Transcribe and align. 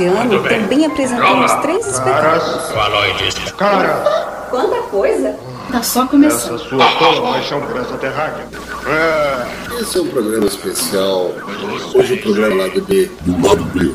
Este 0.00 0.06
ano 0.06 0.42
também 0.42 0.86
apresentamos 0.86 1.52
três 1.60 1.86
espetáculos. 1.86 2.72
Caras, 3.58 4.02
Quanta 4.48 4.82
coisa! 4.84 5.36
Tá 5.70 5.82
só 5.82 6.06
começando. 6.06 6.54
essa 6.54 6.68
sua 6.68 6.86
tola 6.92 7.32
paixão 7.32 7.60
por 7.60 7.76
essa 7.76 7.98
terráquea. 7.98 8.46
É, 8.86 9.80
Esse 9.80 9.98
é 9.98 10.00
um 10.00 10.08
programa 10.08 10.46
especial. 10.46 11.32
Hoje 11.94 12.14
o 12.14 12.22
programa 12.22 12.62
lá 12.62 12.68
do 12.68 12.80
B. 12.80 13.10
Do 13.20 13.46
lado 13.46 13.62
B. 13.64 13.94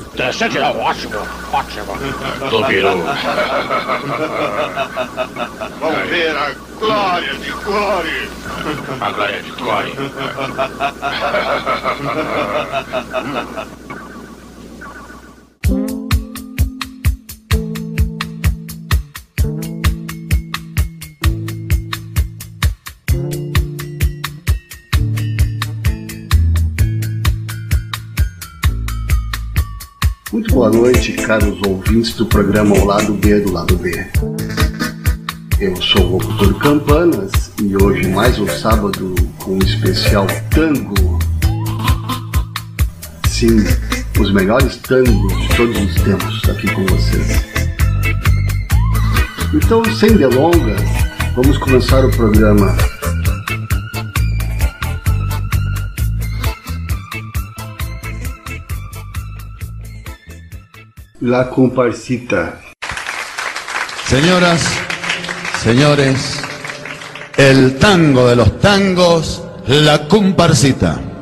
vamos 5.80 6.10
ver 6.10 6.38
a 6.38 6.52
glória 6.80 7.34
de 7.34 7.52
Glória. 7.52 8.30
Muito 8.64 8.84
caros 31.26 31.60
ouvintes 31.66 32.14
do 32.14 32.26
programa 32.28 32.78
Ao 32.78 32.86
Lado 32.86 33.14
B 33.14 33.40
do 33.40 33.52
Lado 33.52 33.76
B. 33.78 33.92
Eu 35.60 35.76
sou 35.82 36.04
o 36.04 36.12
locutor 36.12 36.54
Campanas 36.60 37.52
e 37.64 37.76
hoje 37.76 38.08
mais 38.10 38.38
um 38.38 38.48
sábado 38.48 39.16
com 39.40 39.56
um 39.56 39.58
especial 39.58 40.28
tango. 40.52 41.18
Sim, 43.28 43.58
os 44.20 44.32
melhores 44.32 44.78
tangos 44.78 45.42
de 45.42 45.56
todos 45.56 45.82
os 45.82 45.96
tempos 46.04 46.48
aqui 46.48 46.72
com 46.76 46.86
vocês. 46.86 47.44
Então, 49.52 49.84
sem 49.96 50.16
delongas, 50.16 50.82
vamos 51.36 51.58
começar 51.58 52.06
o 52.06 52.12
programa. 52.12 52.78
La 61.26 61.50
comparsita. 61.50 62.62
Señoras, 64.06 64.62
señores, 65.64 66.40
el 67.36 67.80
tango 67.80 68.28
de 68.28 68.36
los 68.36 68.60
tangos, 68.60 69.42
la 69.66 70.08
comparsita. 70.08 71.15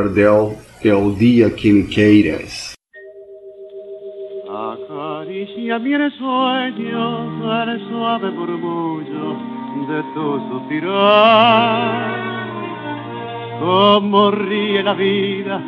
Gardel, 0.00 0.56
é 0.82 0.94
o 0.94 1.10
dia 1.12 1.50
que 1.50 1.70
me 1.70 1.82
queiras. 1.82 2.72
Acaricia 4.48 5.78
mi 5.78 5.92
sueño 6.16 7.50
al 7.52 7.78
suave 7.86 8.30
murmullo 8.30 9.36
de 9.88 10.02
tu 10.14 10.40
suspirar. 10.48 12.16
Como 13.60 14.30
ríe 14.30 14.82
la 14.82 14.94
vida 14.94 15.60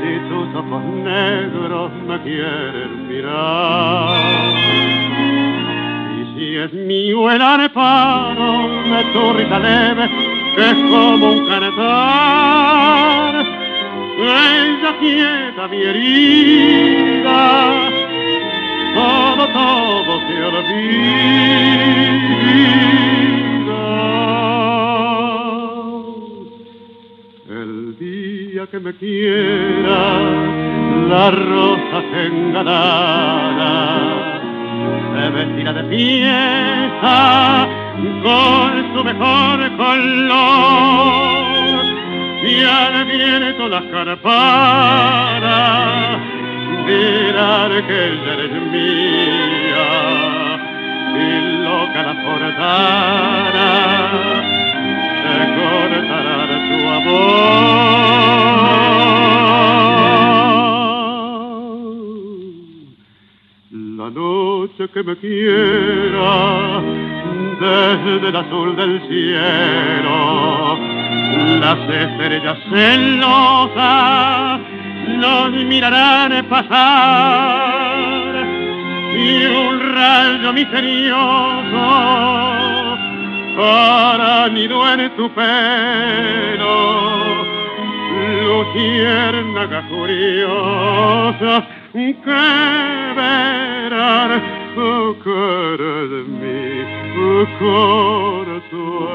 si 0.00 0.18
tus 0.30 0.48
ojos 0.56 0.84
negros 1.04 1.92
me 2.08 2.22
quieren 2.22 3.06
mirar. 3.06 4.16
Y 6.16 6.24
si 6.34 6.56
es 6.56 6.72
mío 6.72 7.30
el 7.30 7.42
areparo 7.42 8.52
de 8.90 9.04
tu 9.12 9.32
risa 9.34 9.58
leve, 9.58 10.08
que 10.56 10.70
es 10.70 10.78
como 10.90 11.32
un 11.32 11.46
canetar 11.46 12.84
ella 14.22 14.98
quieta 14.98 15.68
mi 15.68 15.82
herida, 15.82 17.40
todo, 18.94 19.48
todo 19.48 20.20
se 20.26 20.44
olvida. 20.44 20.84
El 27.48 27.96
día 27.98 28.66
que 28.68 28.78
me 28.78 28.94
quiera, 28.94 30.20
la 31.08 31.30
rosa 31.30 32.02
se 32.12 32.26
engalara, 32.26 33.76
se 35.12 35.30
vestirá 35.30 35.72
de 35.72 35.84
fiesta 35.96 37.68
con 38.22 38.94
su 38.94 39.04
mejor 39.04 39.76
color 39.76 41.43
y 42.46 42.62
al 42.62 43.04
viento 43.06 43.68
las 43.68 43.84
carparas 43.84 45.40
dirán 46.86 47.86
que 47.86 48.06
ella 48.08 48.32
eres 48.34 48.52
mía 48.70 49.88
y 51.16 51.18
loca 51.64 52.02
la 52.02 52.14
portara 52.22 53.70
se 55.22 55.36
cortará 55.56 56.44
tu 56.68 56.78
amor. 56.96 57.44
La 63.96 64.08
noche 64.10 64.82
que 64.92 65.00
me 65.02 65.14
quiera 65.16 66.32
desde 67.60 68.28
el 68.28 68.36
azul 68.36 68.76
del 68.76 69.00
cielo 69.08 71.03
las 71.44 71.78
estrellas 71.88 72.58
celosas 72.70 74.60
nos 75.18 75.52
mirarán 75.52 76.46
pasar 76.48 78.34
y 79.14 79.44
un 79.46 79.94
rayo 79.94 80.52
misterioso 80.52 81.86
para 83.56 84.48
nido 84.48 84.92
en 84.92 85.16
tu 85.16 85.30
pelo 85.34 87.14
luciérnaga 88.44 89.86
curiosa 89.88 91.66
que 91.92 92.10
verán 93.16 94.42
oh, 94.76 95.14
cara 95.22 95.94
de 96.10 96.20
oh, 97.16 97.46
corazón 98.72 99.14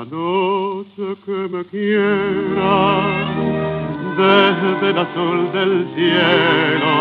La 0.00 0.06
noche 0.06 1.04
que 1.26 1.38
me 1.52 1.62
quiera 1.66 2.78
desde 4.16 4.86
el 4.92 4.98
azul 4.98 5.52
del 5.52 5.74
cielo, 5.94 6.94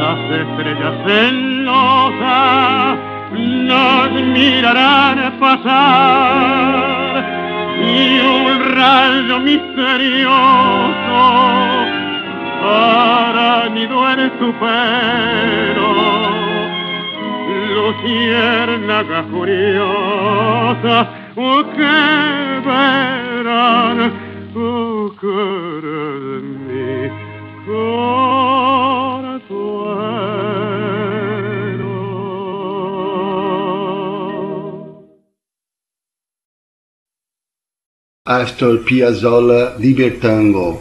las 0.00 0.20
estrellas 0.40 0.94
celosas 1.04 2.96
nos 3.42 4.10
mirarán 4.10 5.18
pasar 5.38 6.72
y 7.78 8.20
un 8.20 8.58
rayo 8.74 9.36
misterioso 9.40 10.32
hará 12.64 13.68
nido 13.68 13.98
en 14.12 14.30
tu 14.38 14.48
pelo. 14.60 15.90
Luciérnaga 17.74 19.18
curiosa 19.24 21.25
oh, 21.36 21.64
que 21.64 21.82
oh, 24.58 25.10
cara 25.20 26.08
de 26.20 26.40
mi. 26.40 27.26
Astor 38.26 38.82
Piazzolla 38.84 39.76
Libertango. 39.78 40.80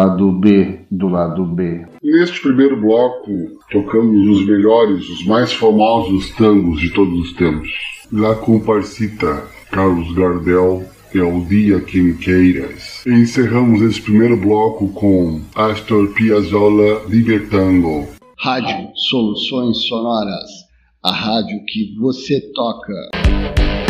Lado 0.00 0.32
B 0.32 0.80
do 0.90 1.08
lado 1.08 1.44
B. 1.44 1.86
Neste 2.02 2.40
primeiro 2.40 2.80
bloco, 2.80 3.30
tocamos 3.70 4.26
os 4.28 4.46
melhores, 4.46 5.06
os 5.10 5.26
mais 5.26 5.52
famosos 5.52 6.30
tangos 6.36 6.80
de 6.80 6.88
todos 6.90 7.20
os 7.20 7.32
tempos. 7.34 7.68
La 8.10 8.34
Comparsita, 8.34 9.44
Carlos 9.70 10.10
Gardel, 10.14 10.84
é 11.14 11.22
o 11.22 11.44
Dia 11.44 11.80
Que 11.80 12.00
Me 12.00 12.14
Queiras. 12.14 13.04
Encerramos 13.06 13.82
esse 13.82 14.00
primeiro 14.00 14.38
bloco 14.38 14.88
com 14.88 15.42
Astor 15.54 16.08
Piazzolla 16.14 17.02
Libertango. 17.06 18.08
Rádio 18.38 18.88
Soluções 18.94 19.86
Sonoras, 19.86 20.50
a 21.04 21.12
rádio 21.12 21.62
que 21.66 21.94
você 22.00 22.40
toca. 22.54 23.89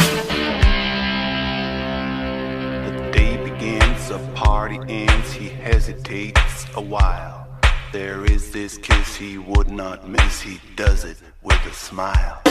The 4.11 4.19
party 4.35 4.81
ends, 4.89 5.33
he 5.33 5.49
hesitates 5.49 6.67
a 6.75 6.81
while. 6.81 7.47
There 7.93 8.25
is 8.25 8.51
this 8.51 8.77
kiss 8.77 9.15
he 9.15 9.39
would 9.39 9.71
not 9.71 10.09
miss, 10.09 10.41
he 10.41 10.61
does 10.75 11.05
it 11.05 11.17
with 11.45 11.65
a 11.65 11.73
smile. 11.73 12.43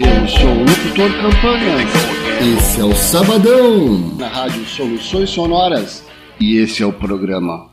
Eu 0.00 0.26
sou 0.26 0.48
o 0.48 0.64
locutor 0.64 1.10
Campanhas. 1.20 1.90
Esse 2.40 2.80
é 2.80 2.84
o 2.84 2.94
Sabadão 2.94 4.16
na 4.16 4.28
Rádio 4.28 4.64
Soluções 4.64 5.28
Sonoras 5.28 6.04
e 6.40 6.56
esse 6.56 6.82
é 6.82 6.86
o 6.86 6.92
programa. 6.92 7.70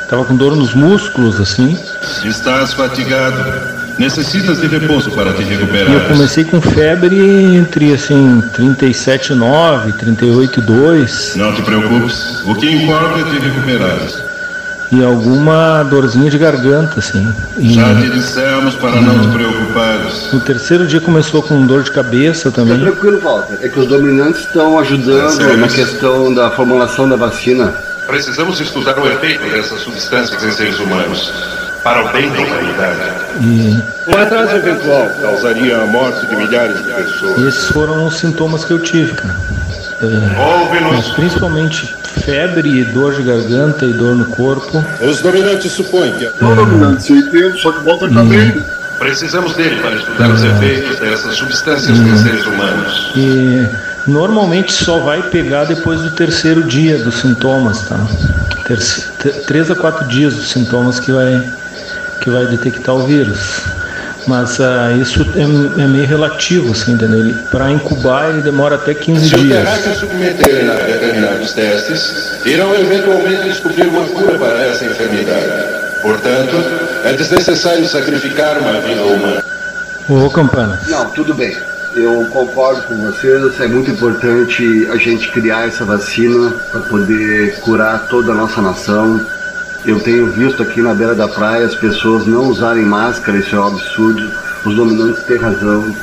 Tava 0.10 0.26
com 0.26 0.36
dor 0.36 0.56
nos 0.56 0.74
músculos, 0.74 1.40
assim. 1.40 1.78
Estás 2.26 2.74
fatigado. 2.74 3.78
Necessitas 4.00 4.60
de 4.62 4.68
repouso 4.68 5.12
para 5.12 5.34
te 5.34 5.44
E 5.44 5.52
eu 5.54 5.60
recuperar. 5.60 6.08
comecei 6.08 6.46
com 6.46 6.62
febre 6.62 7.18
entre, 7.56 7.94
assim, 7.94 8.42
37,9, 8.56 9.94
38,2 9.98 11.36
Não 11.36 11.54
te 11.54 11.62
preocupes. 11.62 12.42
O 12.46 12.56
que 12.56 12.72
importa 12.72 13.20
é 13.20 13.24
te 13.26 13.40
recuperares. 13.46 14.29
E 14.92 15.04
alguma 15.04 15.84
dorzinha 15.84 16.32
de 16.32 16.38
garganta, 16.38 17.00
assim. 17.00 17.32
E 17.58 17.74
Já 17.74 17.94
te 17.96 18.10
dissemos 18.10 18.74
para 18.76 19.00
não 19.02 19.20
te 19.22 19.28
preocupares. 19.28 20.34
no 20.34 20.40
terceiro 20.40 20.88
dia 20.88 21.00
começou 21.00 21.44
com 21.44 21.66
dor 21.66 21.84
de 21.84 21.92
cabeça 21.92 22.50
também. 22.52 22.80
tranquilo, 22.80 23.20
Walter. 23.20 23.58
É 23.62 23.70
que 23.70 23.80
os 23.80 23.88
dominantes 23.88 24.42
estão 24.42 24.78
É 24.78 24.82
ajudando 24.82 25.30
sério? 25.30 25.58
na 25.58 25.68
questão 25.68 26.34
da 26.34 26.50
formulação 26.52 27.08
da 27.08 27.16
vacina. 27.16 27.74
Precisamos 28.08 28.60
estudar 28.60 28.98
o 28.98 29.08
efeito 29.08 29.48
dessas 29.52 29.82
substâncias 29.82 30.44
em 30.44 30.52
seres 30.52 30.80
humanos 30.80 31.32
para 31.84 32.04
o 32.06 32.12
bem 32.12 32.28
da 32.32 32.40
humanidade. 32.40 33.00
E 33.42 33.80
Um 34.08 34.18
atraso 34.20 34.56
eventual 34.56 35.08
causaria 35.22 35.78
a 35.78 35.86
morte 35.86 36.26
de 36.26 36.36
milhares 36.36 36.78
de 36.84 36.92
pessoas. 36.92 37.38
esses 37.44 37.68
foram 37.68 38.08
os 38.08 38.18
sintomas 38.18 38.66
que 38.66 38.72
eu 38.72 38.80
tive, 38.80 39.14
cara. 39.14 39.36
É, 40.02 40.82
mas 40.90 41.08
principalmente 41.10 41.94
febre, 42.10 42.84
dor 42.86 43.14
de 43.16 43.24
garganta 43.24 43.86
e 43.86 43.94
dor 43.94 44.16
no 44.16 44.26
corpo. 44.26 44.84
Os 45.02 45.22
dominantes 45.22 45.72
supõem 45.72 46.12
que 46.14 46.30
Não, 46.42 46.56
dominante, 46.56 47.12
eu 47.12 47.18
entendo, 47.18 47.58
só 47.58 47.72
que 47.72 47.80
o 47.80 47.84
Walter 47.84 48.10
tá 48.14 48.24
bem. 48.24 48.64
precisamos 49.00 49.54
dele 49.56 49.76
para 49.82 49.96
estudar 49.96 50.30
os 50.30 50.44
efeitos 50.44 51.00
dessas 51.00 51.36
substâncias 51.36 51.98
em 51.98 52.18
seres 52.18 52.46
humanos. 52.46 53.12
E 53.16 53.68
normalmente 54.08 54.72
só 54.74 55.00
vai 55.00 55.22
pegar 55.24 55.66
depois 55.66 56.02
do 56.02 56.12
terceiro 56.12 56.64
dia 56.64 56.98
dos 56.98 57.16
sintomas, 57.22 57.82
tá? 57.84 58.00
Terce- 58.66 59.08
três 59.48 59.72
a 59.72 59.76
quatro 59.76 60.08
dias 60.08 60.34
dos 60.36 60.50
sintomas 60.52 61.00
que 61.00 61.12
vai, 61.12 61.42
que 62.22 62.30
vai 62.30 62.46
detectar 62.48 62.94
o 62.96 63.06
vírus. 63.08 63.62
Mas 64.30 64.62
ah, 64.62 64.92
isso 64.92 65.26
é, 65.36 65.42
é 65.82 65.88
meio 65.88 66.06
relativo, 66.06 66.72
assim, 66.72 66.92
entendeu? 66.92 67.34
Para 67.50 67.72
incubar 67.72 68.30
ele 68.30 68.44
demora 68.44 68.76
até 68.76 68.94
15 68.94 69.28
Se 69.28 69.36
dias. 69.36 69.68
se 69.80 69.96
submeterem 69.96 70.70
a 70.70 70.74
determinados 70.76 71.52
testes, 71.54 72.46
irão 72.46 72.76
eventualmente 72.76 73.42
descobrir 73.46 73.88
uma 73.88 74.06
cura 74.06 74.38
para 74.38 74.68
essa 74.68 74.86
enfermidade. 74.86 75.48
Portanto, 76.04 76.56
é 77.06 77.14
desnecessário 77.14 77.88
sacrificar 77.88 78.60
uma 78.60 78.80
vida 78.82 79.02
humana. 79.02 79.44
Ô, 80.08 80.30
Campana, 80.30 80.80
Não, 80.88 81.10
tudo 81.10 81.34
bem. 81.34 81.58
Eu 81.96 82.28
concordo 82.32 82.84
com 82.84 82.98
vocês. 82.98 83.60
É 83.60 83.68
muito 83.68 83.90
importante 83.90 84.88
a 84.92 84.98
gente 84.98 85.28
criar 85.32 85.68
essa 85.68 85.84
vacina 85.84 86.52
para 86.72 86.82
poder 86.82 87.56
curar 87.62 88.08
toda 88.08 88.32
a 88.32 88.36
nossa 88.36 88.62
nação. 88.62 89.20
Eu 89.86 90.00
tenho 90.00 90.28
visto 90.28 90.62
aqui 90.62 90.82
na 90.82 90.94
beira 90.94 91.16
da 91.16 91.28
praia 91.28 91.66
as 91.66 91.76
pessoas 91.76 92.26
não 92.26 92.50
usarem 92.50 92.84
máscara, 92.86 93.38
isso 93.38 93.56
é 93.56 93.60
um 93.60 93.68
absurdo. 93.68 94.30
Os 94.66 94.76
dominantes 94.76 95.24
têm 95.24 95.38
razão. 95.38 95.96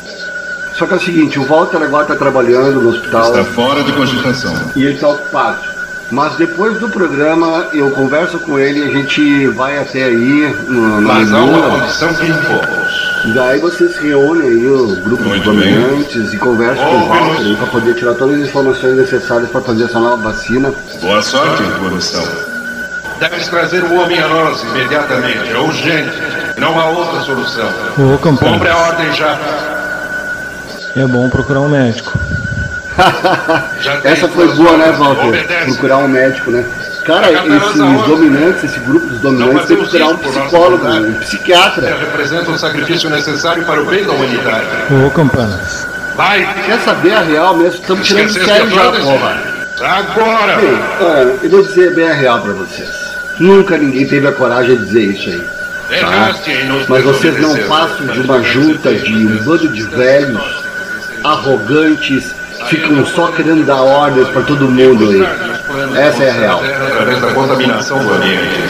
Só 0.75 0.87
que 0.87 0.95
é 0.95 0.97
o 0.97 1.01
seguinte, 1.01 1.39
o 1.39 1.45
Walter 1.45 1.83
agora 1.83 2.03
está 2.05 2.17
trabalhando 2.17 2.81
no 2.81 2.91
hospital 2.91 3.31
Está 3.31 3.45
fora 3.45 3.83
de 3.83 3.93
cogitação. 3.93 4.55
e 4.75 4.85
ele 4.85 4.95
está 4.95 5.09
ocupado. 5.09 5.77
Mas 6.11 6.37
depois 6.37 6.79
do 6.79 6.89
programa 6.89 7.67
eu 7.73 7.91
converso 7.91 8.39
com 8.39 8.59
ele 8.59 8.81
e 8.81 8.83
a 8.85 8.89
gente 8.91 9.49
vai 9.49 9.77
até 9.79 10.05
aí 10.05 10.55
no, 10.69 11.03
Mas 11.03 11.33
há 11.33 11.39
uma 11.43 11.81
condição 11.81 12.15
que 12.15 12.27
impomos. 12.27 13.35
Daí 13.35 13.59
vocês 13.59 13.93
se 13.97 14.07
reúnem 14.07 14.49
aí, 14.49 14.69
o 14.69 14.97
grupo 15.03 15.25
Muito 15.25 15.51
bem. 15.53 15.75
dominantes, 15.75 16.33
e 16.33 16.37
conversam 16.39 16.85
com 16.85 16.97
o. 16.97 17.09
Walter 17.09 17.57
para 17.57 17.67
poder 17.67 17.95
tirar 17.97 18.15
todas 18.15 18.41
as 18.41 18.49
informações 18.49 18.97
necessárias 18.97 19.51
para 19.51 19.61
fazer 19.63 19.85
essa 19.85 19.99
nova 19.99 20.17
vacina. 20.31 20.73
Boa 21.01 21.23
sorte 21.23 21.63
missão. 21.93 22.56
Deves 23.19 23.49
trazer 23.49 23.83
o 23.85 23.95
homem 24.01 24.19
a 24.21 24.29
nós 24.29 24.63
imediatamente. 24.63 25.51
É 25.51 25.59
urgente. 25.59 26.13
Não 26.59 26.79
há 26.79 26.87
outra 26.87 27.21
solução. 27.21 27.69
ô, 27.99 28.19
Compre 28.19 28.49
a 28.49 28.53
Campana, 28.53 28.77
ordem 28.77 29.13
já. 29.13 29.39
é 30.97 31.07
bom 31.07 31.29
procurar 31.29 31.61
um 31.61 31.69
médico. 31.69 32.13
Essa 34.05 34.29
foi 34.29 34.49
boa, 34.55 34.77
né. 34.77 34.91
Walter? 34.93 35.27
Obedece. 35.29 35.65
Procurar 35.73 35.99
um 35.99 36.09
médico, 36.09 36.51
né? 36.51 36.65
Cara, 37.05 37.31
esses 37.31 37.77
dominantes, 38.07 38.65
esse 38.65 38.81
grupo 38.81 39.07
dos 39.07 39.21
dominantes 39.21 39.67
tem 39.69 39.77
que 39.77 39.89
tirar 39.91 40.09
um 40.09 40.17
psicólogo, 40.17 40.87
um 40.89 41.15
psiquiatra. 41.21 41.97
Representa 41.99 42.51
um 42.51 42.59
sacrifício 42.59 43.09
necessário 43.09 43.65
para 43.65 43.81
o 43.81 43.87
bem 43.87 44.05
da 44.05 44.13
humanidade. 44.13 44.67
Ô, 45.07 45.11
Campanas. 45.11 45.87
Vai! 46.17 46.49
Quer 46.65 46.81
saber 46.81 47.13
a 47.13 47.21
real 47.21 47.55
mesmo? 47.57 47.79
Estamos 47.81 48.07
tirando 48.07 48.31
sério 48.31 48.67
que 48.69 48.75
já, 48.75 48.91
porra. 48.91 49.43
Agora! 49.83 50.57
Bem, 50.57 51.39
eu 51.45 51.51
vou 51.51 51.63
dizer 51.63 51.95
bem 51.95 52.09
a 52.09 52.15
real 52.15 52.41
pra 52.41 52.55
vocês. 52.55 53.06
Nunca 53.39 53.77
ninguém 53.77 54.07
teve 54.07 54.27
a 54.27 54.33
coragem 54.33 54.77
de 54.77 54.85
dizer 54.85 55.03
isso 55.03 55.29
aí. 55.31 55.57
Tá? 56.01 56.35
Em 56.47 56.65
nos 56.67 56.89
Mas 56.89 57.05
vocês 57.05 57.41
não 57.41 57.57
passam 57.69 58.07
de 58.07 58.21
uma 58.21 58.43
junta 58.43 58.95
de 58.95 59.15
um 59.15 59.45
bando 59.45 59.69
de 59.69 59.83
velhos, 59.85 60.65
arrogantes, 61.23 62.35
ficam 62.69 63.05
só 63.07 63.29
querendo 63.29 63.65
dar 63.65 63.83
ordens 63.83 64.29
pra 64.29 64.43
todo 64.43 64.69
mundo 64.69 65.11
aí. 65.11 65.23
Essa 65.97 66.25
é 66.25 66.31
a 66.31 66.33
real. 66.33 66.63
Através 66.65 67.21
da 67.21 67.33
contaminação 67.35 67.99
do 67.99 68.15
ambiente. 68.15 68.61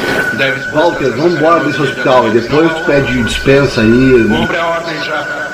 Walter, 0.72 1.10
vamos 1.12 1.34
embora 1.34 1.64
desse 1.64 1.80
hospital 1.80 2.28
e 2.28 2.30
depois 2.32 2.72
tu 2.72 2.84
pede 2.84 3.22
dispensa 3.22 3.80
aí. 3.80 4.24
Cumpre 4.28 4.56
a 4.56 4.66
ordem 4.66 5.02
já. 5.02 5.45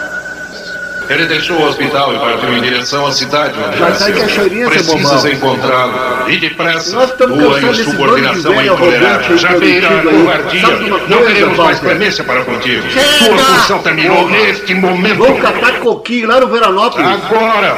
Ele 1.13 1.27
deixou 1.27 1.57
o 1.59 1.65
hospital 1.67 2.15
e 2.15 2.19
partiu 2.19 2.57
em 2.57 2.61
direção 2.63 3.07
à 3.07 3.13
cidade 3.13 3.59
onde 3.59 3.79
Já 3.79 3.89
nasceu. 3.91 4.07
sai 4.07 4.23
cachoeirinha, 4.23 4.63
seu 4.63 4.71
Precisas 4.71 5.23
bobão. 5.23 5.33
encontrá-lo. 5.33 6.31
E 6.31 6.37
depressa. 6.39 6.97
Nós 6.97 7.11
estamos 7.11 7.39
Tua 7.39 7.61
insubordinação 7.61 8.61
é 8.61 8.67
intolerável. 8.67 9.39
Já 9.39 9.59
beira 9.59 9.89
a 9.89 10.03
covardia. 10.03 10.63
Não 11.09 11.27
queremos 11.27 11.59
mais 11.59 11.79
clemência 11.81 12.25
para 12.25 12.45
contigo. 12.45 12.83
Chega! 12.91 13.07
Sua 13.19 13.37
função 13.37 13.79
terminou 13.83 14.17
Porra. 14.17 14.31
neste 14.31 14.75
momento. 14.75 15.17
Vamos 15.19 15.43
catar 15.43 15.81
coquinho 15.81 16.29
lá 16.29 16.41
no 16.41 16.49
Veranópolis. 16.49 17.07
Agora! 17.07 17.77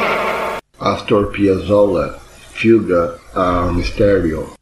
Astor 0.81 1.27
Piazzolla, 1.29 2.19
Fuga 2.55 3.15
a 3.35 3.63
Mistério. 3.73 4.53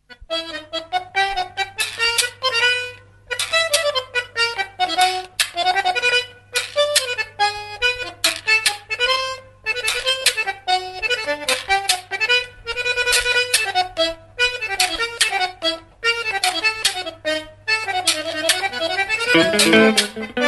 Thank 19.33 20.37
you. 20.37 20.41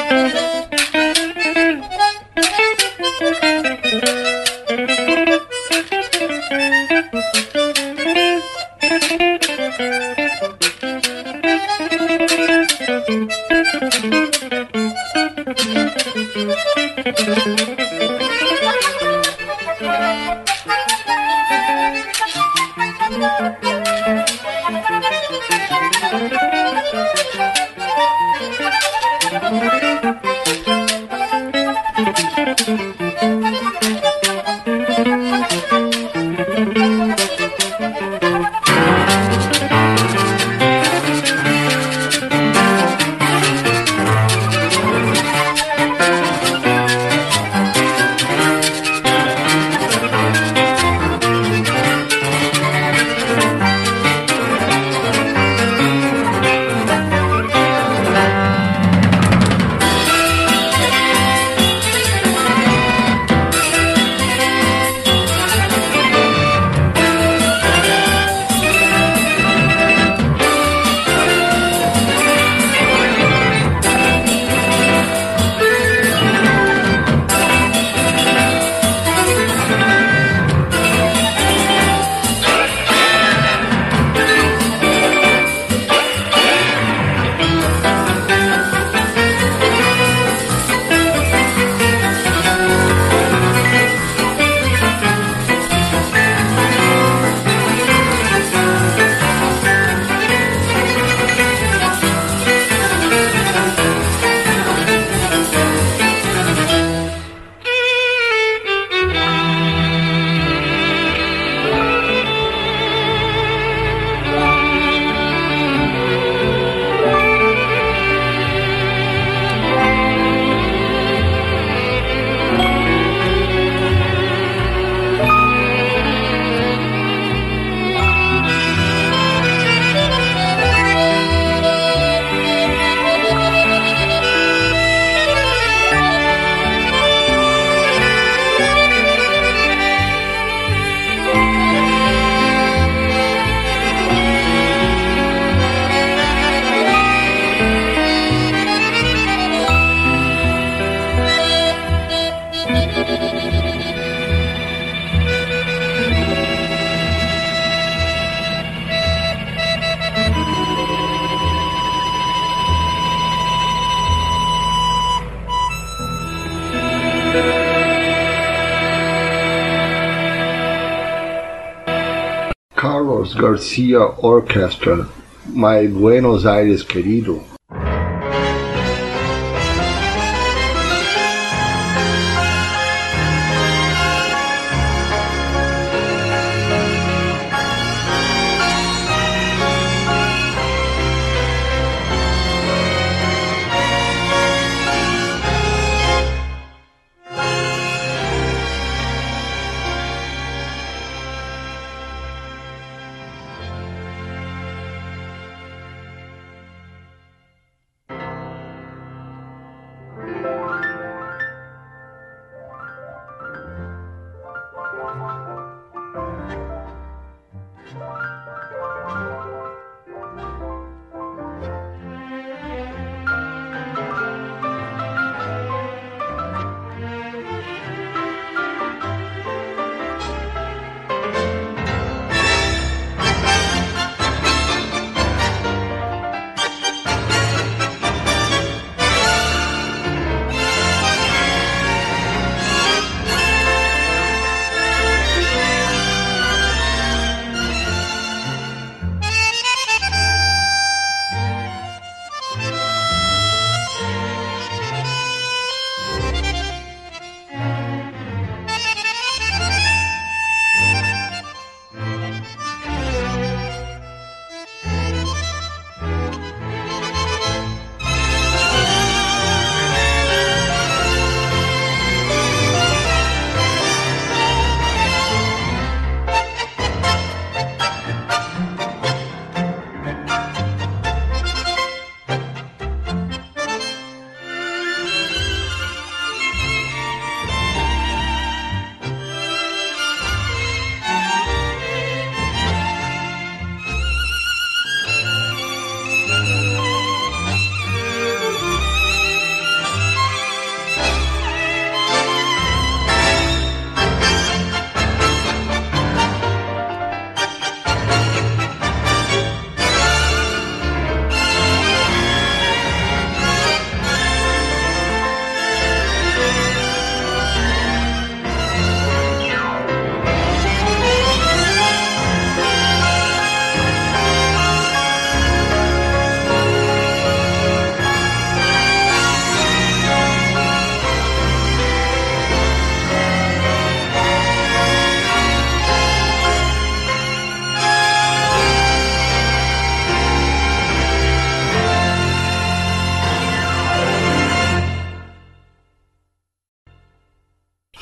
Garcia 173.44 174.00
Orchestra, 174.22 175.06
My 175.44 175.86
Buenos 175.86 176.46
Aires 176.46 176.82
querido. 176.82 177.53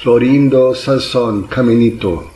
Florindo 0.02 0.74
Salson, 0.74 1.46
Caminito. 1.46 2.31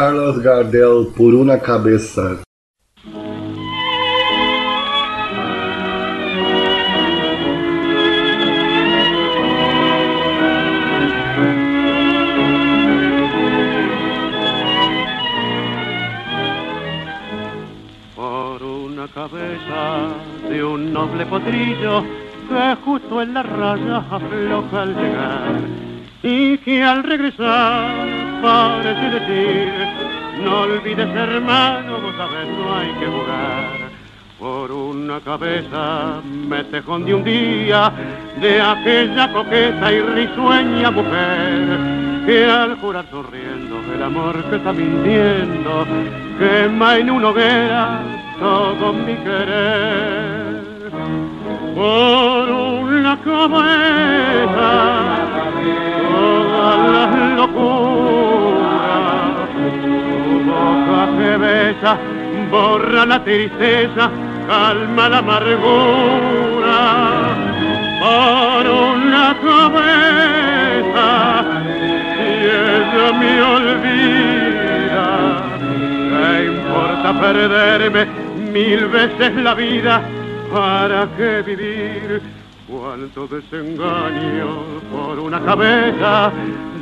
Carlos 0.00 0.38
Gardel 0.40 1.08
por 1.16 1.34
una 1.34 1.58
cabeça. 1.58 2.40
por 18.14 18.62
una 18.62 19.08
cabeza 19.08 19.82
de 20.48 20.62
un 20.62 20.92
noble 20.92 21.26
potrillo 21.26 22.04
que 22.48 22.76
justo 22.84 23.20
en 23.20 23.34
la 23.34 23.42
raya 23.42 23.96
afloja 24.08 24.82
al 24.82 24.94
llegar 24.94 25.60
y 26.22 26.56
que 26.58 26.84
al 26.84 27.02
regresar 27.02 28.27
parece 28.42 29.10
decir 29.18 29.72
no 30.42 30.60
olvides 30.60 31.08
hermano, 31.08 32.00
vos 32.00 32.14
sabés 32.16 32.46
no 32.46 32.74
hay 32.76 32.88
que 33.00 33.06
jugar. 33.06 33.88
Por 34.38 34.70
una 34.70 35.20
cabeza 35.20 36.20
me 36.24 36.62
tejón 36.64 37.04
de 37.04 37.14
un 37.14 37.24
día 37.24 37.92
de 38.40 38.60
aquella 38.60 39.32
coqueta 39.32 39.92
y 39.92 40.00
risueña 40.00 40.90
mujer 40.92 42.24
que 42.24 42.44
al 42.44 42.78
jurar 42.78 43.06
sonriendo 43.10 43.80
el 43.92 44.02
amor 44.02 44.44
que 44.44 44.56
está 44.56 44.72
mintiendo 44.72 45.86
quema 46.38 46.98
en 46.98 47.10
una 47.10 47.28
hoguera 47.30 48.00
todo 48.38 48.92
mi 48.92 49.14
querer. 49.16 50.62
Por 51.74 52.50
una 52.50 53.18
cabeza 53.20 54.68
todas 56.10 56.37
las 56.76 57.10
locuras 57.36 58.58
tu 59.82 60.40
boca 60.50 61.00
que 61.18 61.32
besa 61.36 61.92
borra 62.50 63.02
la 63.06 63.18
tristeza 63.24 64.10
calma 64.46 65.08
la 65.08 65.18
amargura 65.18 66.78
por 68.00 68.62
una 68.66 69.36
cabeza 69.42 71.08
y 72.16 72.30
ella 72.44 73.06
me 73.20 73.32
olvida 73.42 75.06
¿Qué 76.10 76.46
importa 76.46 77.08
perderme 77.20 78.02
mil 78.52 78.86
veces 78.86 79.34
la 79.36 79.54
vida? 79.54 80.02
¿Para 80.52 81.06
qué 81.16 81.42
vivir? 81.42 82.37
Cuánto 82.68 83.26
desengaño 83.26 84.46
por 84.92 85.18
una 85.18 85.40
cabeza. 85.40 86.30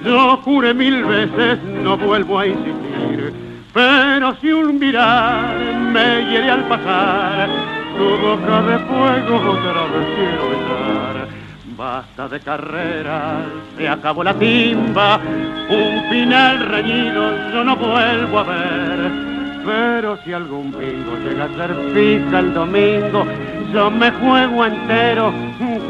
Yo 0.04 0.36
juré 0.38 0.74
mil 0.74 1.04
veces, 1.04 1.62
no 1.62 1.96
vuelvo 1.96 2.40
a 2.40 2.46
insistir. 2.48 3.32
Pero 3.72 4.34
si 4.40 4.50
un 4.50 4.80
mirar 4.80 5.54
me 5.92 6.28
hiere 6.28 6.50
al 6.50 6.64
pasar, 6.64 7.48
tu 7.96 8.04
boca 8.04 8.62
de 8.62 8.78
fuego 8.80 9.36
otra 9.52 9.82
vez 9.86 10.06
quiero 10.16 10.50
besar. 10.50 11.28
Basta 11.76 12.28
de 12.30 12.40
carreras, 12.40 13.44
se 13.76 13.88
acabó 13.88 14.24
la 14.24 14.34
timba, 14.34 15.20
un 15.68 16.10
final 16.10 16.66
reñido 16.66 17.52
yo 17.52 17.62
no 17.62 17.76
vuelvo 17.76 18.40
a 18.40 18.42
ver. 18.42 19.26
Pero 19.64 20.18
si 20.24 20.32
algún 20.32 20.72
bingo 20.72 21.16
llega 21.24 21.44
a 21.44 21.48
ser 21.48 21.76
fija 21.92 22.38
el 22.38 22.54
domingo, 22.54 23.26
yo 23.72 23.90
me 23.90 24.10
juego 24.10 24.64
entero, 24.64 25.32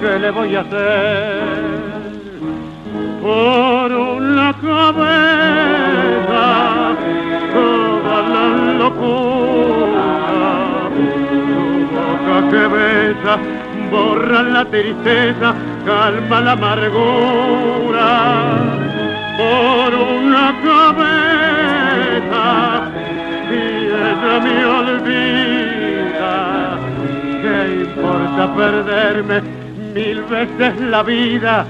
¿qué 0.00 0.18
le 0.18 0.30
voy 0.30 0.56
a 0.56 0.60
hacer? 0.60 1.42
Por 3.22 3.92
una 3.92 4.52
cabeza, 4.54 6.44
toda 7.52 8.22
la 8.34 8.46
locura, 8.78 10.04
tu 10.94 11.08
boca 11.94 12.36
que 12.50 12.64
besa, 12.68 13.34
borra 13.90 14.40
la 14.42 14.64
tristeza, 14.64 15.48
calma 15.84 16.40
la 16.40 16.52
amargura. 16.52 18.10
Por 19.36 19.90
una 19.94 20.46
cabeza, 20.64 22.44
y 23.50 23.52
ella 23.54 24.34
me 24.44 24.56
olvida, 24.64 25.06
¿qué 25.06 25.65
importa 27.96 28.54
perderme 28.54 29.40
mil 29.94 30.22
veces 30.24 30.80
la 30.80 31.02
vida, 31.02 31.66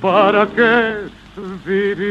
¿para 0.00 0.46
qué 0.46 1.08
vivir? 1.64 2.04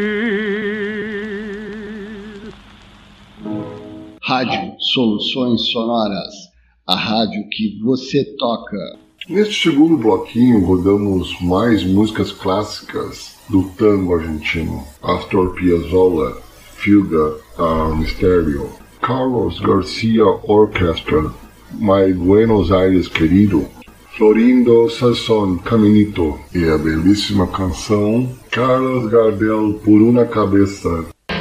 Rádio 4.24 4.74
Soluções 4.80 5.72
Sonoras, 5.72 6.34
a 6.88 6.96
rádio 6.96 7.48
que 7.52 7.80
você 7.84 8.26
toca. 8.40 8.98
Neste 9.30 9.70
segundo 9.70 9.98
bloquinho, 9.98 10.66
rodamos 10.66 11.40
mais 11.40 11.84
músicas 11.84 12.32
clássicas 12.32 13.38
do 13.50 13.70
tango 13.78 14.16
argentino. 14.16 14.84
Astor 15.04 15.54
Piazzolla, 15.54 16.42
Fuga 16.76 17.36
a 17.58 17.96
Mistério, 17.96 18.70
Carlos 19.02 19.60
Garcia 19.60 20.26
Orchestra, 20.26 21.32
My 21.74 22.14
Buenos 22.14 22.72
Aires 22.72 23.08
Querido, 23.08 23.68
Florindo 24.16 24.90
Sasson 24.90 25.58
Caminito 25.58 26.40
e 26.54 26.70
a 26.70 26.78
belíssima 26.78 27.48
canção 27.48 28.30
Carlos 28.52 29.10
Gardel 29.12 29.74
Por 29.84 30.02
Una 30.02 30.26
Cabeça. 30.26 31.06
The 31.28 31.40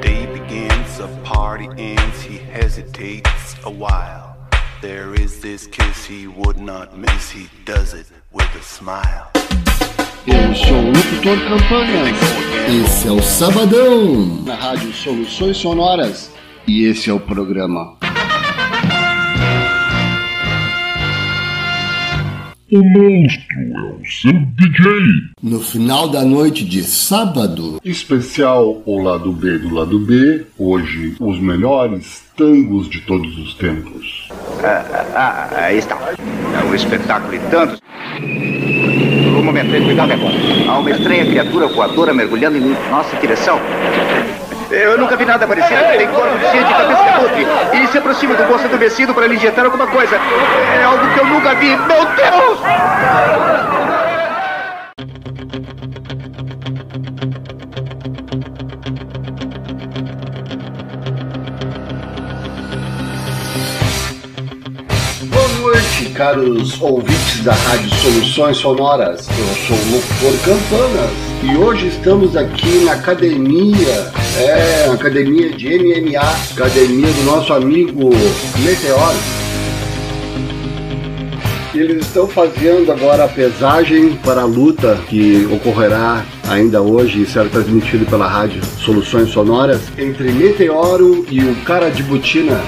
day 0.00 0.26
begins, 0.26 0.98
a 1.00 1.08
party 1.24 1.68
ends, 1.76 2.22
he 2.22 2.38
hesitates 2.38 3.54
a 3.64 3.70
while. 3.70 4.36
There 4.80 5.14
is 5.14 5.40
this 5.40 5.66
kiss 5.66 6.06
he 6.06 6.26
would 6.26 6.58
not 6.58 6.96
miss, 6.96 7.30
he 7.30 7.48
does 7.64 7.92
it 7.92 8.06
with 8.32 8.48
a 8.56 8.62
smile. 8.62 9.30
Eu 10.26 10.54
sou 10.56 10.74
o 10.74 10.86
locutor 10.88 11.38
Campanhas. 11.48 12.18
Esse 12.84 13.08
é 13.08 13.12
o 13.12 13.22
Sabadão 13.22 14.42
na 14.44 14.56
Rádio 14.56 14.92
Soluções 14.92 15.56
Sonoras 15.56 16.35
e 16.66 16.84
esse 16.84 17.08
é 17.10 17.12
o 17.12 17.20
programa. 17.20 17.96
O 22.72 22.82
monstro 22.82 23.56
é 23.60 23.80
o 23.92 24.04
seu 24.04 24.32
DJ. 24.32 24.82
No 25.40 25.60
final 25.60 26.08
da 26.08 26.24
noite 26.24 26.64
de 26.64 26.82
sábado, 26.82 27.80
Especial 27.84 28.82
o 28.84 29.00
lado 29.00 29.32
B 29.32 29.58
do 29.58 29.72
lado 29.72 30.00
B. 30.00 30.44
Hoje, 30.58 31.14
os 31.20 31.38
melhores 31.38 32.24
tangos 32.36 32.90
de 32.90 33.00
todos 33.02 33.38
os 33.38 33.54
tempos. 33.54 34.28
Ah, 34.64 34.84
ah, 35.14 35.48
ah, 35.52 35.64
aí 35.66 35.78
está. 35.78 35.96
É 35.96 36.64
um 36.64 36.74
espetáculo 36.74 37.34
e 37.34 37.38
tantos. 37.50 37.80
Um 38.20 39.44
momento, 39.44 39.70
cuidado 39.84 40.12
agora. 40.12 40.34
Há 40.68 40.78
uma 40.78 40.90
estranha 40.90 41.24
criatura 41.24 41.68
voadora 41.68 42.12
mergulhando 42.12 42.58
em 42.58 42.90
nossa 42.90 43.16
direção. 43.20 43.60
Eu 44.70 44.98
nunca 44.98 45.16
vi 45.16 45.24
nada 45.24 45.46
parecido. 45.46 45.80
Tem 45.96 46.08
corpo 46.08 46.38
cheio 46.50 46.64
de 46.64 46.74
cabeça 46.74 47.02
de 47.02 47.08
abutre. 47.08 47.46
E 47.74 47.86
se 47.88 47.98
aproxima 47.98 48.34
do 48.34 48.44
moço 48.44 48.64
adormecido 48.64 49.14
para 49.14 49.26
lhe 49.26 49.36
injetar 49.36 49.64
alguma 49.64 49.86
coisa. 49.86 50.16
É 50.16 50.84
algo 50.84 51.06
que 51.12 51.20
eu 51.20 51.26
nunca 51.26 51.54
vi. 51.54 51.76
Meu 51.76 52.04
Deus! 52.04 53.75
Noite, 65.76 66.10
caros 66.14 66.80
ouvintes 66.80 67.44
da 67.44 67.52
Rádio 67.52 67.90
Soluções 67.96 68.56
Sonoras. 68.56 69.28
Eu 69.28 69.66
sou 69.66 69.76
o 69.76 69.90
locutor 69.92 70.38
Campanas 70.42 71.10
e 71.42 71.56
hoje 71.56 71.88
estamos 71.88 72.34
aqui 72.34 72.84
na 72.84 72.92
academia, 72.92 74.10
é, 74.38 74.88
academia 74.90 75.50
de 75.50 75.78
MMA, 75.78 76.36
academia 76.54 77.12
do 77.12 77.22
nosso 77.24 77.52
amigo 77.52 78.10
Meteor. 78.58 79.14
Eles 81.74 82.06
estão 82.06 82.26
fazendo 82.26 82.90
agora 82.90 83.24
a 83.24 83.28
pesagem 83.28 84.16
para 84.24 84.42
a 84.42 84.46
luta 84.46 84.98
que 85.10 85.46
ocorrerá 85.52 86.24
ainda 86.48 86.80
hoje 86.80 87.20
e 87.20 87.26
será 87.26 87.50
transmitido 87.50 88.06
pela 88.06 88.26
rádio 88.26 88.64
Soluções 88.78 89.28
Sonoras 89.28 89.82
entre 89.98 90.32
Meteoro 90.32 91.26
e 91.30 91.40
o 91.40 91.54
Cara 91.64 91.90
de 91.90 92.02
Butina. 92.02 92.58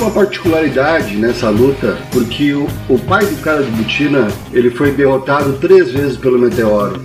Uma 0.00 0.10
particularidade 0.10 1.14
nessa 1.14 1.50
luta, 1.50 1.98
porque 2.10 2.54
o, 2.54 2.66
o 2.88 2.98
pai 2.98 3.22
do 3.26 3.36
cara 3.42 3.62
de 3.62 3.70
Butina 3.70 4.28
ele 4.50 4.70
foi 4.70 4.92
derrotado 4.92 5.52
três 5.58 5.92
vezes 5.92 6.16
pelo 6.16 6.38
Meteoro. 6.38 7.02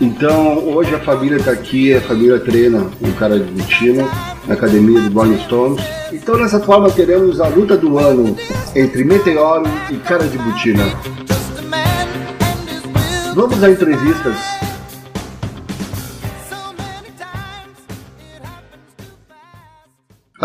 Então 0.00 0.58
hoje 0.68 0.94
a 0.94 1.00
família 1.00 1.38
está 1.38 1.50
aqui, 1.50 1.92
a 1.92 2.00
família 2.00 2.38
treina 2.38 2.86
o 3.00 3.12
cara 3.14 3.40
de 3.40 3.50
Butina 3.50 4.08
na 4.46 4.54
academia 4.54 5.00
do 5.00 5.12
Rolling 5.12 5.40
Stones. 5.40 5.84
Então 6.12 6.38
dessa 6.38 6.60
forma 6.60 6.92
teremos 6.92 7.40
a 7.40 7.48
luta 7.48 7.76
do 7.76 7.98
ano 7.98 8.36
entre 8.76 9.02
Meteoro 9.02 9.68
e 9.90 9.96
cara 9.96 10.28
de 10.28 10.38
Butina. 10.38 10.84
Vamos 13.34 13.64
a 13.64 13.68
entrevistas. 13.68 14.65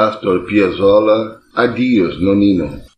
Astor 0.08 0.46
Piazzolla, 0.48 1.42
Adios 1.54 2.20
Nonino. 2.20 2.90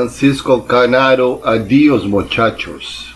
Francisco 0.00 0.62
Canaro, 0.62 1.42
adiós 1.44 2.06
muchachos. 2.06 3.09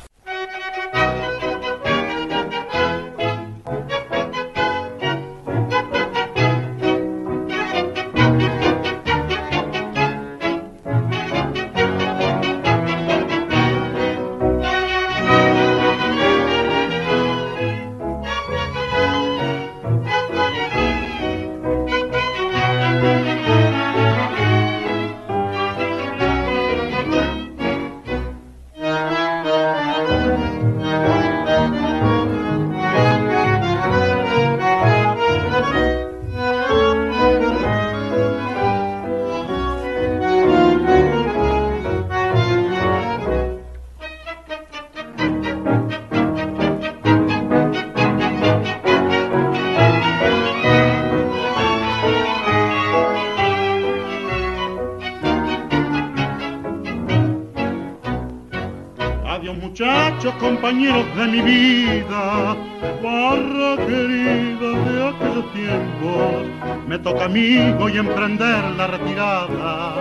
De 61.26 61.30
mi 61.30 61.40
vida, 61.40 62.56
barra 63.02 63.76
querida 63.86 64.70
de 64.86 65.08
aquellos 65.08 65.52
tiempos. 65.52 66.86
Me 66.86 66.98
toca 66.98 67.24
a 67.24 67.28
mí 67.28 67.74
hoy 67.80 67.96
emprender 67.96 68.62
la 68.76 68.86
retirada. 68.88 69.94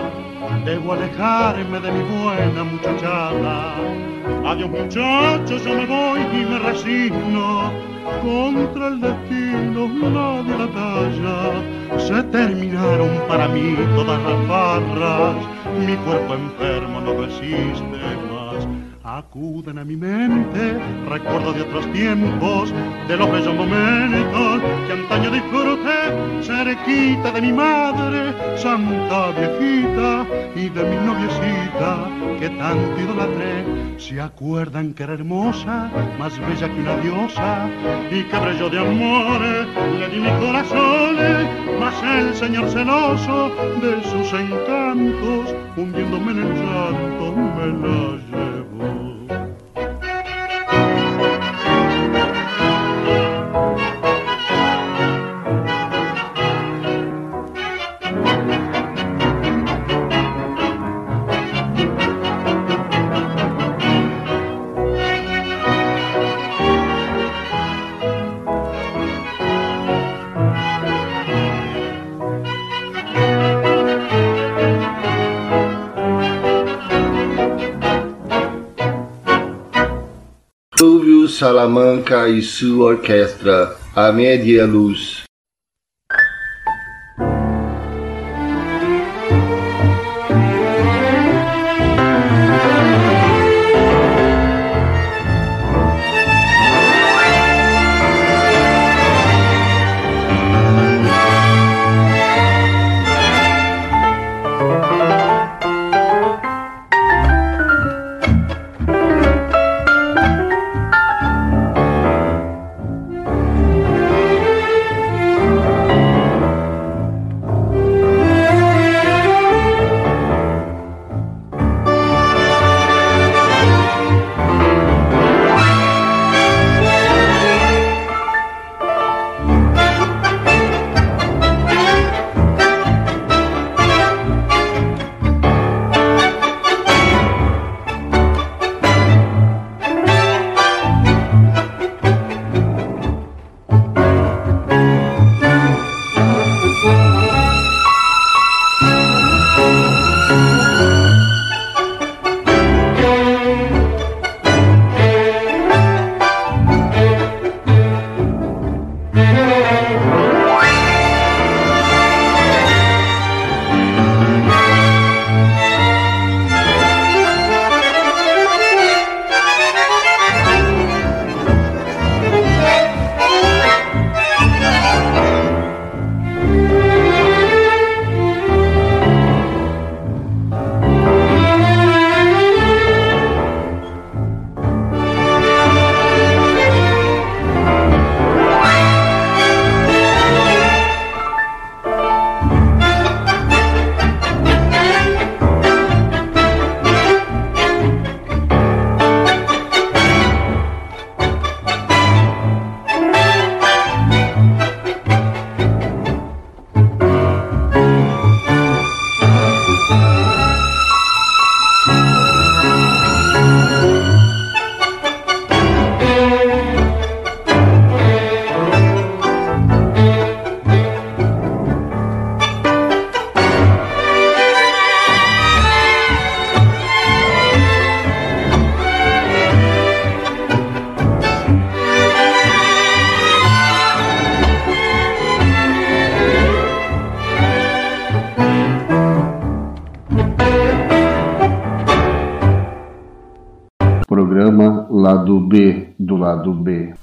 Debo 0.64 0.92
alejarme 0.92 1.80
de 1.80 1.92
mi 1.92 2.02
buena 2.02 2.64
muchachada. 2.64 3.74
Adiós 4.46 4.70
muchachos, 4.70 5.64
yo 5.64 5.74
me 5.74 5.86
voy 5.86 6.20
y 6.20 6.44
me 6.44 6.58
resigno. 6.58 7.72
Contra 8.22 8.88
el 8.88 9.00
destino 9.00 9.88
nadie 9.88 10.58
la 10.58 10.68
talla. 10.78 11.98
Se 12.06 12.22
terminaron 12.24 13.10
para 13.28 13.48
mí 13.48 13.76
todas 13.94 14.20
las 14.22 14.48
barras. 14.48 15.36
Mi 15.86 15.96
cuerpo 15.96 16.34
enfermo 16.34 17.00
no 17.00 17.14
resiste. 17.22 18.33
Acuden 19.14 19.78
a 19.78 19.84
mi 19.84 19.94
mente 19.94 20.76
recuerdos 21.08 21.54
de 21.54 21.62
otros 21.62 21.86
tiempos, 21.92 22.74
de 23.06 23.16
los 23.16 23.30
bellos 23.30 23.54
momentos 23.54 24.60
que 24.88 24.92
antaño 24.92 25.30
disfruté, 25.30 26.42
cerquita 26.42 27.30
de 27.30 27.40
mi 27.40 27.52
madre, 27.52 28.34
santa 28.58 29.30
viejita, 29.30 30.26
y 30.56 30.68
de 30.68 30.82
mi 30.82 30.96
noviecita 31.06 32.08
que 32.40 32.48
tanto 32.58 33.00
idolatré. 33.00 33.98
Se 33.98 34.20
acuerdan 34.20 34.92
que 34.94 35.04
era 35.04 35.14
hermosa, 35.14 35.92
más 36.18 36.36
bella 36.40 36.68
que 36.68 36.80
una 36.80 36.96
diosa, 36.96 37.68
y 38.10 38.24
que 38.24 38.36
brilló 38.36 38.68
de 38.68 38.80
amores, 38.80 39.68
le 39.96 40.08
di 40.08 40.18
mi 40.18 40.30
corazón, 40.44 41.16
mas 41.78 41.94
el 42.02 42.34
señor 42.34 42.68
celoso 42.68 43.52
de 43.80 44.02
sus 44.10 44.32
encantos, 44.32 45.54
hundiéndome 45.76 46.32
en 46.32 46.38
el 46.38 46.54
llanto, 46.54 47.36
me 47.36 47.66
la 47.88 48.53
Salamanca 81.34 82.28
e 82.28 82.40
sua 82.42 82.90
orquestra, 82.90 83.76
a 83.92 84.12
média 84.12 84.64
luz. 84.64 85.23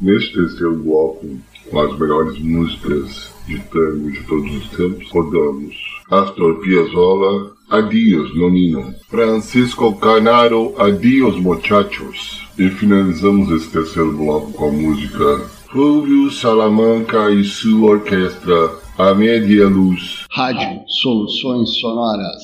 Neste 0.02 0.34
terceiro 0.34 0.78
bloco, 0.78 1.28
com 1.70 1.80
as 1.80 1.99
melhores 1.99 2.39
músicas 2.39 3.32
de 3.45 3.60
tango 3.60 4.12
de 4.12 4.24
todos 4.24 4.52
os 4.56 4.70
tempos, 4.70 5.12
rodamos 5.12 5.76
Astor 6.10 6.60
Piazzolla, 6.60 7.52
Adios 7.70 8.36
Nonino, 8.36 8.95
Francisco 9.08 9.95
Canaro, 9.97 10.74
Adios 10.82 11.39
Muchachos. 11.39 12.47
E 12.58 12.68
finalizamos 12.70 13.52
esse 13.52 13.72
terceiro 13.72 14.12
bloco 14.18 14.52
com 14.54 14.70
a 14.70 14.72
música 14.72 15.39
Fulvio 15.72 16.32
Salamanca 16.32 17.30
e 17.30 17.43
sua 17.43 17.91
orquestra, 17.91 18.72
A 18.97 19.14
Média 19.14 19.68
Luz. 19.68 20.26
Rádio 20.32 20.82
Soluções 20.88 21.80
Sonoras, 21.80 22.41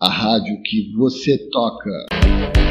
a 0.00 0.10
rádio 0.10 0.60
que 0.64 0.92
você 0.96 1.38
toca. 1.50 2.65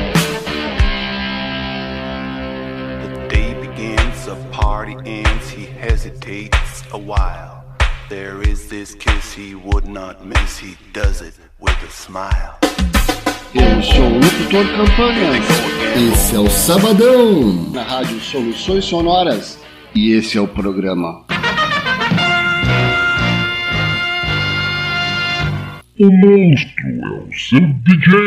Party 4.66 4.98
ends, 5.06 5.48
he 5.52 5.66
hesitates 5.66 6.84
a 6.92 6.98
while. 6.98 7.64
There 8.10 8.42
is 8.42 8.68
this 8.68 8.96
kiss 8.96 9.32
he 9.32 9.54
would 9.54 9.88
not 9.88 10.26
miss, 10.26 10.58
he 10.58 10.76
does 10.92 11.22
it 11.22 11.36
with 11.60 11.78
a 11.84 11.92
smile. 11.92 12.58
Eu 13.54 13.84
sou 13.84 14.06
o 14.06 14.16
locutor 14.16 14.66
Campanhas. 14.76 15.46
Esse 16.12 16.36
é 16.36 16.40
o 16.40 16.50
Sabadão 16.50 17.70
na 17.72 17.84
Rádio 17.84 18.20
Soluções 18.20 18.86
Sonoras 18.86 19.60
e 19.94 20.14
esse 20.14 20.36
é 20.36 20.42
o 20.42 20.48
programa. 20.48 21.24
O 25.98 26.12
monstro 26.12 26.90
é 26.90 27.08
o 27.08 27.30
seu 27.34 27.62
DJ. 27.62 28.18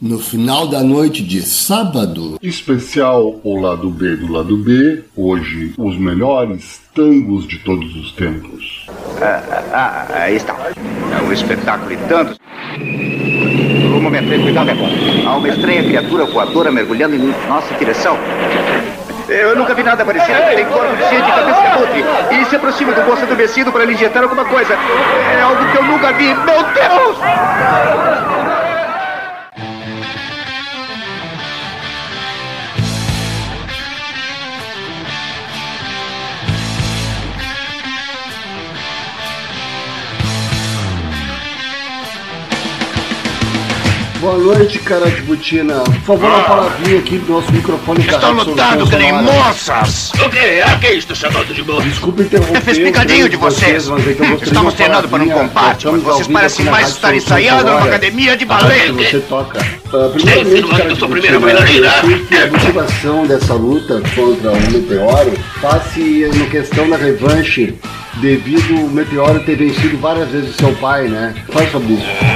No 0.00 0.16
final 0.20 0.68
da 0.68 0.84
noite 0.84 1.24
de 1.24 1.42
sábado, 1.42 2.38
Especial 2.40 3.40
o 3.42 3.60
lado 3.60 3.90
B 3.90 4.14
do 4.14 4.32
lado 4.32 4.56
B. 4.58 5.02
Hoje, 5.16 5.74
os 5.76 5.98
melhores 5.98 6.80
tangos 6.94 7.48
de 7.48 7.58
todos 7.58 7.96
os 7.96 8.12
tempos. 8.12 8.86
Ah, 9.20 9.42
ah, 9.72 10.06
aí 10.22 10.36
está. 10.36 10.54
É 10.54 11.20
um 11.20 11.32
espetáculo 11.32 11.92
e 11.92 11.96
tantos. 12.08 12.38
Um 12.78 14.00
momento, 14.00 14.28
cuidado 14.40 14.70
agora. 14.70 14.92
Há 15.26 15.36
uma 15.36 15.48
estranha 15.48 15.82
criatura 15.82 16.26
voadora 16.26 16.70
mergulhando 16.70 17.16
em 17.16 17.48
nossa 17.48 17.74
direção. 17.74 18.16
Eu 19.28 19.56
nunca 19.56 19.74
vi 19.74 19.82
nada 19.82 20.04
parecido. 20.04 20.38
Tem 20.54 20.64
corpo 20.66 20.96
de 20.96 21.02
gente 21.02 21.28
e 21.28 21.32
cabeça 21.32 21.60
de 21.60 21.66
abutre. 21.66 22.04
E 22.30 22.44
se 22.44 22.56
aproxima 22.56 22.92
do 22.92 23.02
moço 23.02 23.22
adormecido 23.24 23.72
para 23.72 23.84
lhe 23.84 23.94
injetar 23.94 24.22
alguma 24.22 24.44
coisa. 24.44 24.74
É 24.74 25.42
algo 25.42 25.64
que 25.70 25.76
eu 25.76 25.82
nunca 25.82 26.12
vi. 26.12 26.34
Meu 26.34 26.62
Deus! 26.62 28.05
Noite, 44.46 44.78
cara 44.78 45.10
de 45.10 45.22
botina. 45.22 45.80
Por 45.80 46.18
favor, 46.18 46.30
uma 46.30 46.44
palavrinha 46.44 46.98
aqui 47.00 47.18
do 47.18 47.32
nosso 47.32 47.50
microfone 47.52 48.06
Estão 48.06 48.32
lutando 48.32 48.88
que 48.88 48.96
nem 48.96 49.12
moças! 49.12 50.12
O 50.24 50.30
quê? 50.30 50.62
A 50.64 50.78
que 50.78 50.88
isto 50.92 51.16
chamando 51.16 51.52
de 51.52 51.62
moças? 51.64 51.84
Desculpa 51.84 52.22
interromper. 52.22 52.56
Eu 52.56 52.62
fiz 52.62 52.78
picadinho 52.78 53.28
de 53.28 53.36
vocês. 53.36 53.88
mas 53.88 54.06
é 54.06 54.14
que 54.14 54.44
Estamos 54.44 54.74
treinando 54.74 55.08
para 55.08 55.22
um 55.22 55.28
combate, 55.28 55.86
mas 55.88 56.02
vocês 56.02 56.28
parecem 56.28 56.66
mais 56.66 56.88
estar 56.90 57.14
ensaiando 57.14 57.64
numa 57.64 57.84
academia 57.86 58.36
de 58.36 58.44
balé. 58.44 58.92
que 58.92 58.92
você 58.92 59.20
toca. 59.20 59.58
Ah, 59.92 60.10
primeiramente, 60.12 60.68
cara 60.68 60.90
eu 60.90 60.94
de 60.94 61.06
botina, 61.06 61.36
eu 61.36 62.06
sei 62.06 62.18
que 62.26 62.34
a 62.36 62.46
motivação 62.46 63.26
dessa 63.26 63.54
luta 63.54 64.02
contra 64.14 64.50
o 64.52 64.72
Meteoro 64.72 65.32
passe 65.60 66.28
no 66.34 66.46
questão 66.46 66.88
da 66.88 66.96
revanche 66.96 67.74
devido 68.16 68.74
o 68.84 68.90
Meteoro 68.90 69.40
ter 69.40 69.56
vencido 69.56 69.96
várias 69.98 70.28
vezes 70.28 70.56
seu 70.56 70.72
pai, 70.76 71.08
né? 71.08 71.34
Fala 71.52 71.70
sobre 71.70 71.94
isso. 71.94 72.35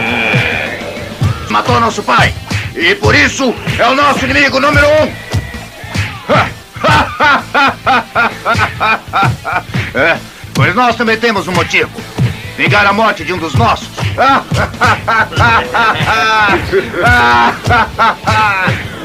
Matou 1.50 1.80
nosso 1.80 2.02
pai. 2.02 2.32
E 2.74 2.94
por 2.94 3.14
isso 3.14 3.54
é 3.78 3.86
o 3.88 3.94
nosso 3.94 4.24
inimigo 4.24 4.60
número 4.60 4.86
um. 4.86 5.12
É, 9.98 10.16
pois 10.54 10.74
nós 10.74 10.94
também 10.96 11.18
temos 11.18 11.48
um 11.48 11.52
motivo. 11.52 11.90
Vingar 12.56 12.86
a 12.86 12.92
morte 12.92 13.24
de 13.24 13.32
um 13.32 13.38
dos 13.38 13.54
nossos. 13.54 13.88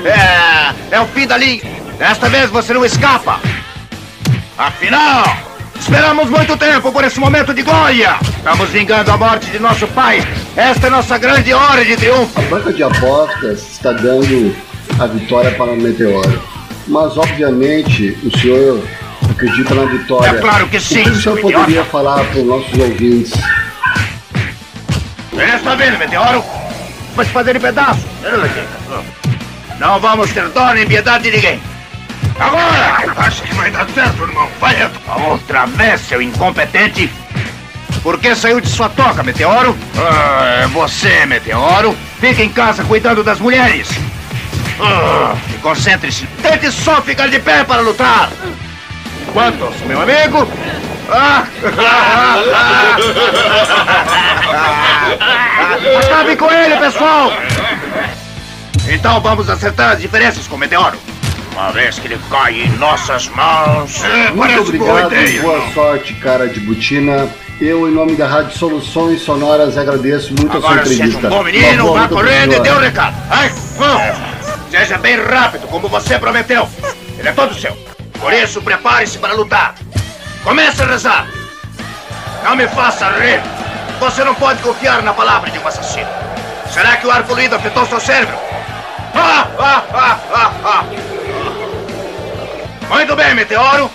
É, 0.05 0.97
é 0.97 1.01
o 1.01 1.07
fim 1.07 1.25
da 1.25 1.35
linha. 1.35 1.63
Desta 1.97 2.29
vez 2.29 2.51
você 2.51 2.75
não 2.75 2.85
escapa. 2.85 3.39
Afinal, 4.55 5.25
esperamos 5.80 6.30
muito 6.30 6.57
tempo 6.57 6.91
por 6.91 7.03
esse 7.03 7.19
momento 7.19 7.53
de 7.53 7.61
glória. 7.61 8.17
Estamos 8.21 8.69
vingando 8.69 9.11
a 9.11 9.17
morte 9.17 9.49
de 9.51 9.59
nosso 9.59 9.88
pai. 9.88 10.21
Esta 10.55 10.88
é 10.88 10.89
nossa 10.89 11.17
grande 11.17 11.53
hora 11.53 11.84
de 11.84 11.95
triunfo. 11.95 12.39
A 12.39 12.41
banca 12.43 12.73
de 12.73 12.84
apostas 12.84 13.71
está 13.73 13.91
dando 13.91 14.55
a 14.99 15.05
vitória 15.07 15.51
para 15.51 15.71
o 15.71 15.78
Meteoro. 15.78 16.41
Mas, 16.88 17.17
obviamente, 17.17 18.17
o 18.23 18.38
senhor 18.38 18.84
acredita 19.30 19.73
na 19.73 19.86
vitória. 19.86 20.30
É 20.30 20.41
claro 20.41 20.67
que 20.67 20.80
sim, 20.80 21.01
O 21.01 21.03
que 21.05 21.09
o 21.09 21.21
senhor 21.21 21.39
poderia 21.39 21.63
idiota. 21.63 21.89
falar 21.89 22.23
para 22.26 22.39
os 22.39 22.45
nossos 22.45 22.78
ouvintes? 22.78 23.34
Desta 25.34 25.76
vez, 25.76 25.97
meteoro, 25.99 26.43
vai 27.15 27.26
se 27.26 27.32
fazer 27.32 27.55
em 27.55 27.59
pedaços. 27.59 28.03
Não 29.80 29.99
vamos 29.99 30.32
ter 30.32 30.47
dó 30.49 30.73
nem 30.73 30.88
piedade 30.88 31.26
de 31.26 31.32
ninguém. 31.32 31.59
Agora! 32.39 33.13
Acho 33.17 33.41
que 33.43 33.53
vai 33.55 33.71
dar 33.71 33.88
certo, 33.89 34.23
irmão. 34.23 34.47
Vai, 34.59 34.81
Eto. 34.81 34.99
Outra 35.29 35.65
vez, 35.65 36.01
seu 36.01 36.21
incompetente. 36.21 37.09
Por 38.03 38.19
que 38.19 38.36
saiu 38.36 38.59
de 38.61 38.67
sua 38.67 38.89
toca, 38.89 39.23
Meteoro? 39.23 39.75
Ah, 39.97 40.61
é 40.63 40.67
você, 40.67 41.25
Meteoro. 41.25 41.95
Fica 42.19 42.43
em 42.43 42.49
casa 42.49 42.83
cuidando 42.83 43.23
das 43.23 43.39
mulheres. 43.39 43.88
Ah, 44.79 45.36
e 45.53 45.57
concentre-se. 45.59 46.27
Tente 46.41 46.71
só 46.71 47.01
ficar 47.01 47.27
de 47.29 47.39
pé 47.39 47.63
para 47.63 47.81
lutar. 47.81 48.29
Quantos, 49.33 49.79
meu 49.81 50.01
amigo? 50.01 50.47
Ah! 51.09 51.45
Acabe 56.03 56.36
com 56.36 56.51
ele, 56.51 56.75
pessoal! 56.77 57.31
Então 58.88 59.19
vamos 59.21 59.49
acertar 59.49 59.93
as 59.93 60.01
diferenças 60.01 60.47
com 60.47 60.55
o 60.55 60.59
Meteoro. 60.59 60.97
Uma 61.56 61.72
vez 61.72 61.97
que 61.97 62.08
ele 62.08 62.20
cai 62.30 62.64
em 62.64 62.70
nossas 62.78 63.30
mãos. 63.30 64.03
É, 64.03 64.32
Muito 64.32 64.38
parece 64.39 64.78
boa 64.78 64.91
obrigado, 65.06 65.14
ideia. 65.14 65.41
boa 65.41 65.74
sorte, 65.74 66.14
cara 66.16 66.49
de 66.49 66.60
botina. 66.60 67.30
Eu, 67.62 67.88
em 67.88 67.93
nome 67.93 68.16
da 68.18 68.28
Rádio 68.28 68.58
Soluções 68.58 69.22
Sonoras, 69.22 69.78
agradeço 69.78 70.34
muito 70.34 70.58
a 70.58 70.60
sua 70.60 70.72
Agora 70.72 70.86
seja 70.86 71.06
entrevista. 71.06 71.28
um 71.28 71.30
bom 71.30 71.43
menino, 71.43 71.84
boa 71.84 72.01
vá 72.01 72.08
correndo 72.10 72.56
e 72.56 72.60
dê 72.60 72.70
o 72.70 72.80
recado. 72.80 73.16
Ai, 73.30 73.49
vamos. 73.78 74.18
Seja 74.70 74.97
bem 74.97 75.18
rápido, 75.18 75.66
como 75.68 75.88
você 75.88 76.20
prometeu. 76.20 76.68
Ele 77.18 77.30
é 77.30 77.32
todo 77.32 77.56
seu. 77.56 77.72
Por 78.20 78.34
isso, 78.34 78.62
prepare-se 78.62 79.18
para 79.18 79.34
lutar. 79.34 79.76
Comece 80.43 80.82
a 80.82 80.86
rezar. 80.86 81.28
Não 82.43 82.58
me 82.58 82.68
faça 82.68 83.10
rir. 83.12 83.41
Você 84.01 84.26
não 84.26 84.36
pode 84.36 84.62
confiar 84.62 85.01
na 85.01 85.14
palavra 85.14 85.49
de 85.49 85.58
um 85.58 85.66
assassino. 85.66 86.10
Será 86.70 86.97
que 86.97 87.08
o 87.08 87.12
ar 87.12 87.24
poluído 87.24 87.56
afetou 87.56 87.86
seu 87.86 88.01
cérebro? 88.01 88.36
Ah, 89.14 89.47
ah, 89.58 89.84
ah, 89.93 90.20
ah, 90.34 90.51
ah. 90.66 90.86
Muito 92.89 93.15
bem, 93.15 93.36
Meteoro. 93.36 93.89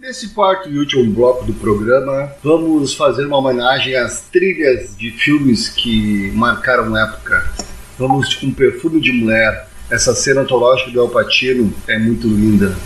Nesse 0.00 0.28
quarto 0.30 0.68
e 0.68 0.78
último 0.78 1.12
bloco 1.12 1.44
do 1.44 1.54
programa, 1.54 2.30
vamos 2.42 2.94
fazer 2.94 3.26
uma 3.26 3.38
homenagem 3.38 3.96
às 3.96 4.20
trilhas 4.22 4.96
de 4.96 5.10
filmes 5.10 5.68
que 5.68 6.30
marcaram 6.32 6.96
época. 6.96 7.50
Vamos 7.98 8.34
com 8.34 8.52
Perfume 8.52 9.00
de 9.00 9.12
Mulher. 9.12 9.68
Essa 9.90 10.14
cena 10.14 10.42
antológica 10.42 10.90
do 10.90 11.00
El 11.00 11.08
Pacino 11.08 11.72
é 11.86 11.98
muito 11.98 12.26
linda. 12.26 12.76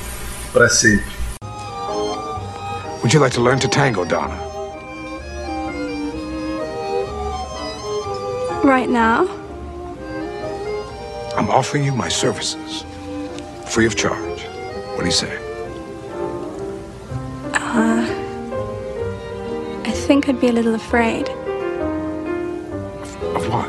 Para 0.53 0.69
sempre. 0.69 1.07
Would 3.03 3.15
you 3.15 3.21
like 3.21 3.35
to 3.35 3.43
learn 3.43 3.59
to 3.61 3.69
tango, 3.69 4.05
Donna? 4.05 4.37
Right 8.65 8.91
now? 8.91 9.29
I'm 11.37 11.49
offering 11.51 11.85
you 11.85 11.95
my 11.95 12.09
services, 12.09 12.85
free 13.69 13.87
of 13.87 13.97
charge. 13.97 14.43
What 14.95 15.01
do 15.01 15.05
you 15.05 15.13
say? 15.13 15.37
Uh, 17.53 18.05
I 19.85 19.91
think 19.91 20.29
I'd 20.29 20.41
be 20.41 20.49
a 20.49 20.53
little 20.53 20.75
afraid. 20.75 21.29
Of 23.37 23.49
what? 23.49 23.69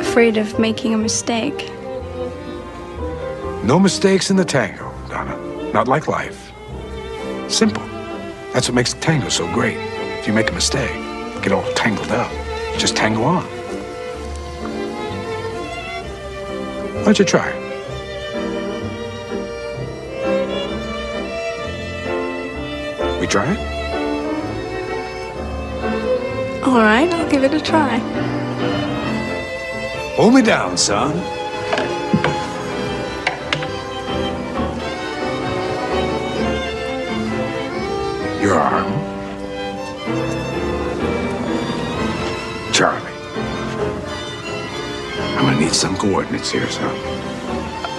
Afraid 0.00 0.36
of 0.36 0.58
making 0.58 0.94
a 0.94 0.98
mistake. 0.98 1.70
No 3.64 3.78
mistakes 3.80 4.30
in 4.30 4.36
the 4.36 4.44
tango, 4.44 4.94
Donna. 5.08 5.36
Not 5.72 5.88
like 5.88 6.06
life. 6.06 6.52
Simple. 7.48 7.82
That's 8.52 8.68
what 8.68 8.74
makes 8.74 8.92
tango 8.94 9.28
so 9.28 9.52
great. 9.52 9.76
If 10.18 10.26
you 10.28 10.32
make 10.32 10.50
a 10.50 10.54
mistake, 10.54 10.92
get 11.42 11.52
all 11.52 11.64
tangled 11.72 12.10
up. 12.12 12.30
Just 12.78 12.96
tango 12.96 13.22
on. 13.24 13.44
Why 16.94 17.04
don't 17.04 17.18
you 17.18 17.24
try? 17.24 17.63
We 23.24 23.28
try 23.28 23.50
it? 23.50 23.58
All 26.62 26.76
right, 26.76 27.10
I'll 27.10 27.30
give 27.30 27.42
it 27.42 27.54
a 27.54 27.58
try. 27.58 27.96
Hold 30.16 30.34
me 30.34 30.42
down, 30.42 30.76
son. 30.76 31.16
Your 38.42 38.58
arm. 38.60 38.92
Charlie. 42.74 43.00
I'm 45.32 45.46
gonna 45.46 45.60
need 45.60 45.72
some 45.72 45.96
coordinates 45.96 46.50
here, 46.50 46.68
son. 46.68 46.94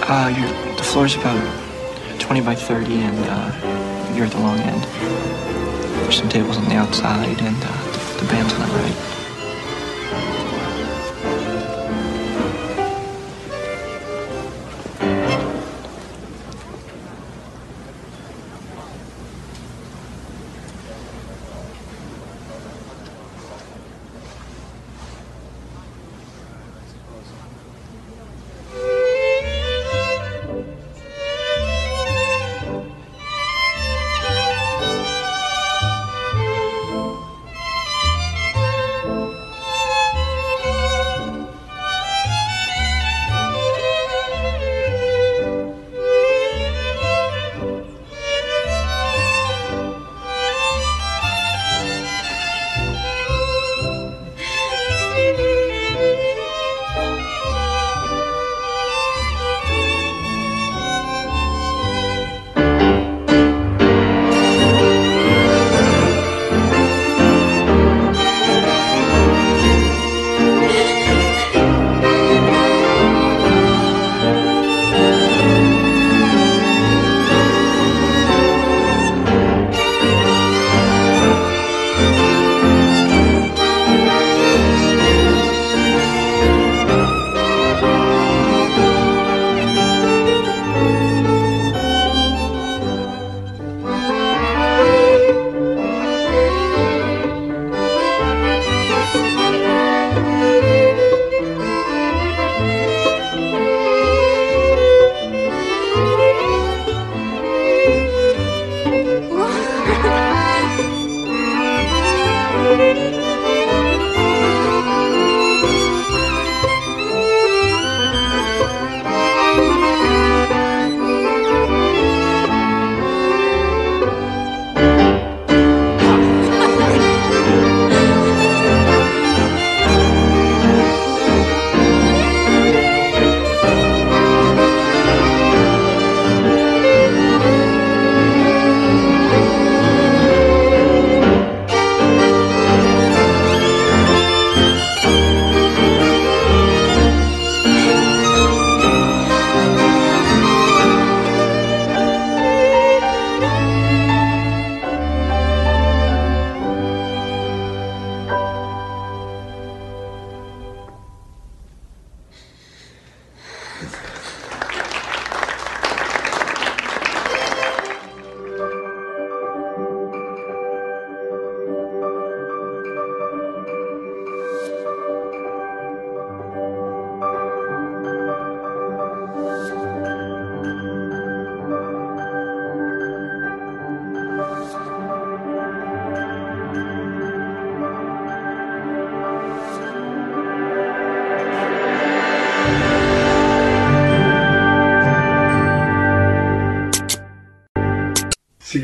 Uh, 0.06 0.32
you're, 0.38 0.76
the 0.76 0.84
floor's 0.84 1.16
about 1.16 2.20
20 2.20 2.42
by 2.42 2.54
30, 2.54 2.94
and 2.94 3.18
uh, 3.28 3.75
you're 4.16 4.26
at 4.26 4.32
the 4.32 4.40
long 4.40 4.58
end. 4.60 4.82
There's 6.02 6.16
some 6.16 6.28
tables 6.28 6.56
on 6.56 6.64
the 6.64 6.74
outside, 6.74 7.40
and 7.42 7.56
uh, 7.60 8.16
the, 8.18 8.26
band's 8.28 8.54
on 8.54 8.60
the 8.60 8.74
right. 8.74 9.15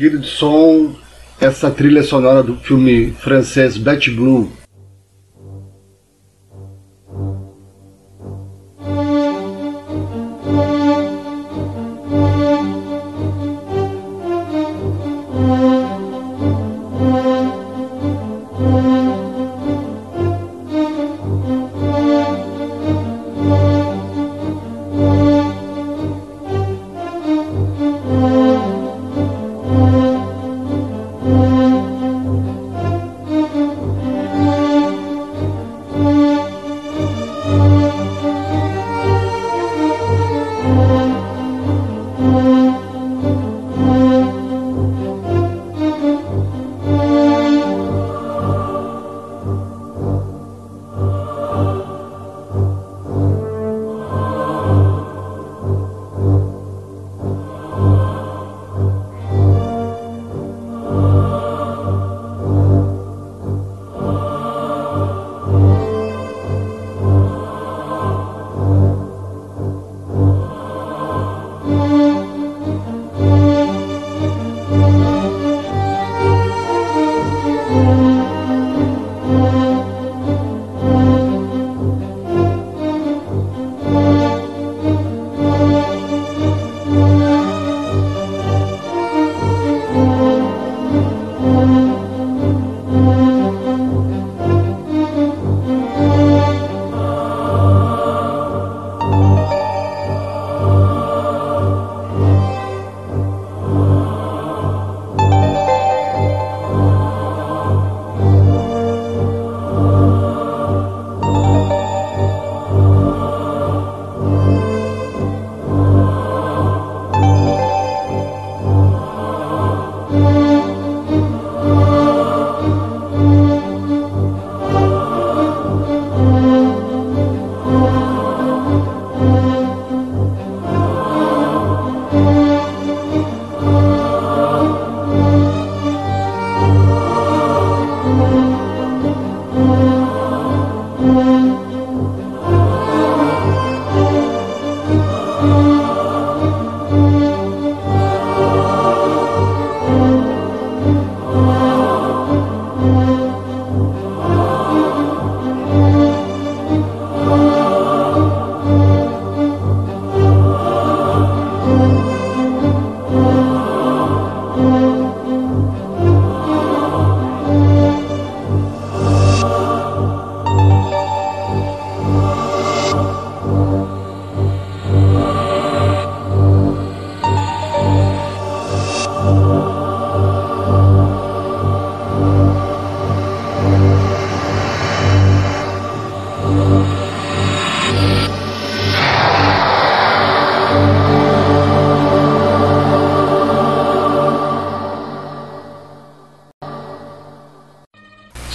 Seguido 0.03 0.19
de 0.19 0.27
som, 0.27 0.93
essa 1.39 1.71
trilha 1.71 2.03
sonora 2.03 2.43
do 2.43 2.57
filme 2.57 3.13
francês 3.21 3.77
Betty 3.77 4.11
Blue, 4.11 4.51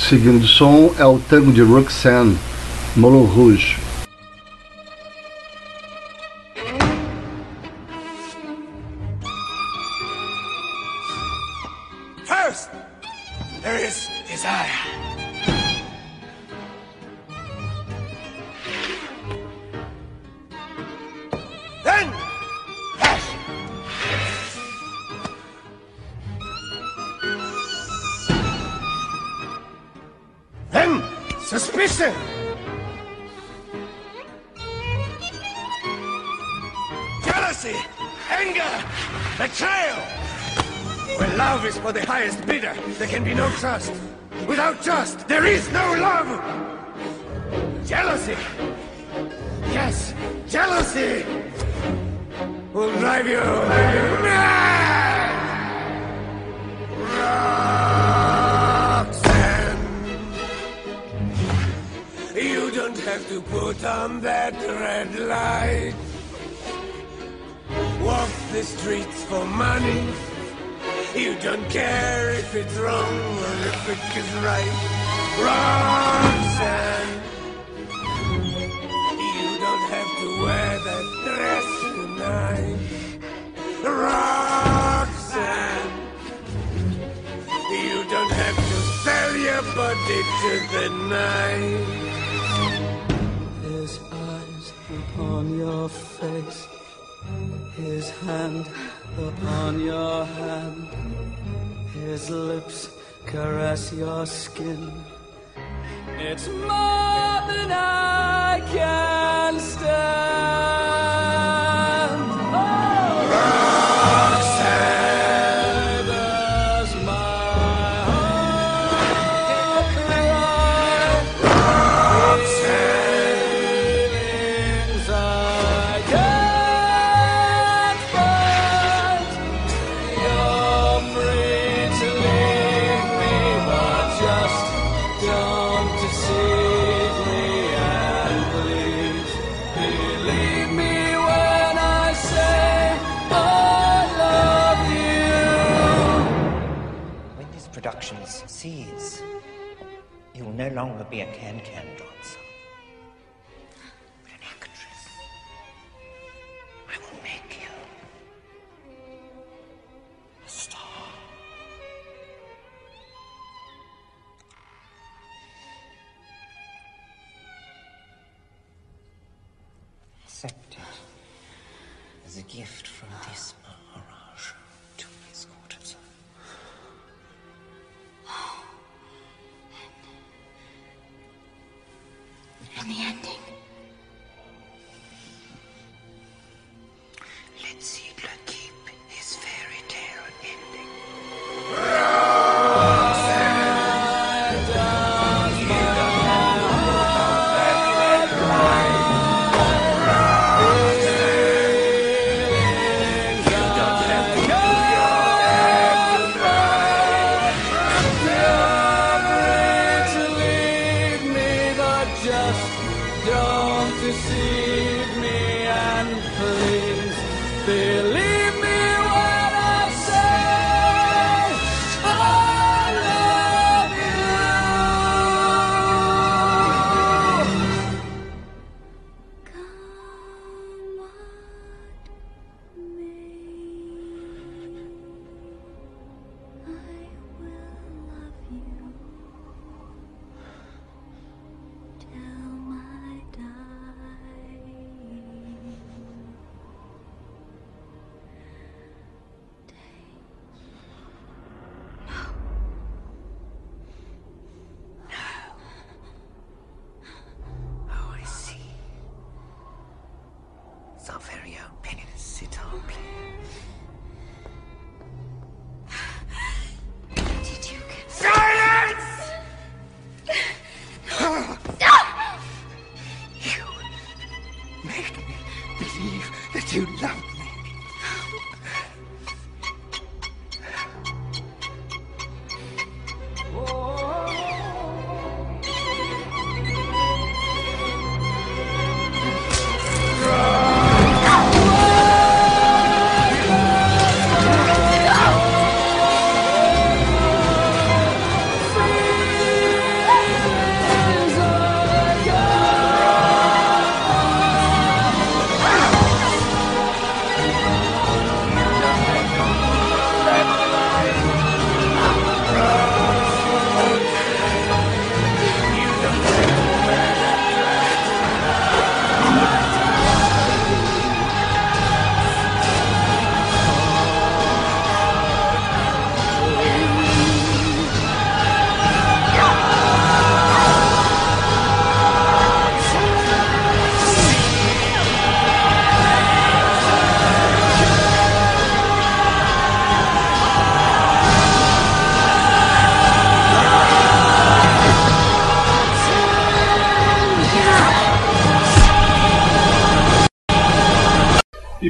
Seguindo 0.08 0.42
o 0.42 0.48
som 0.48 0.94
é 0.98 1.04
o 1.04 1.18
tango 1.18 1.52
de 1.52 1.60
Roxanne, 1.60 2.34
Moulin 2.96 3.26
Rouge. 3.26 3.87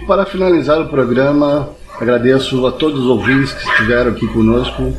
Para 0.08 0.24
finalizar 0.24 0.80
o 0.80 0.88
programa, 0.88 1.68
agradeço 2.00 2.66
a 2.66 2.72
todos 2.72 2.98
os 3.00 3.06
ouvintes 3.06 3.52
que 3.52 3.68
estiveram 3.68 4.10
aqui 4.10 4.26
conosco. 4.28 4.96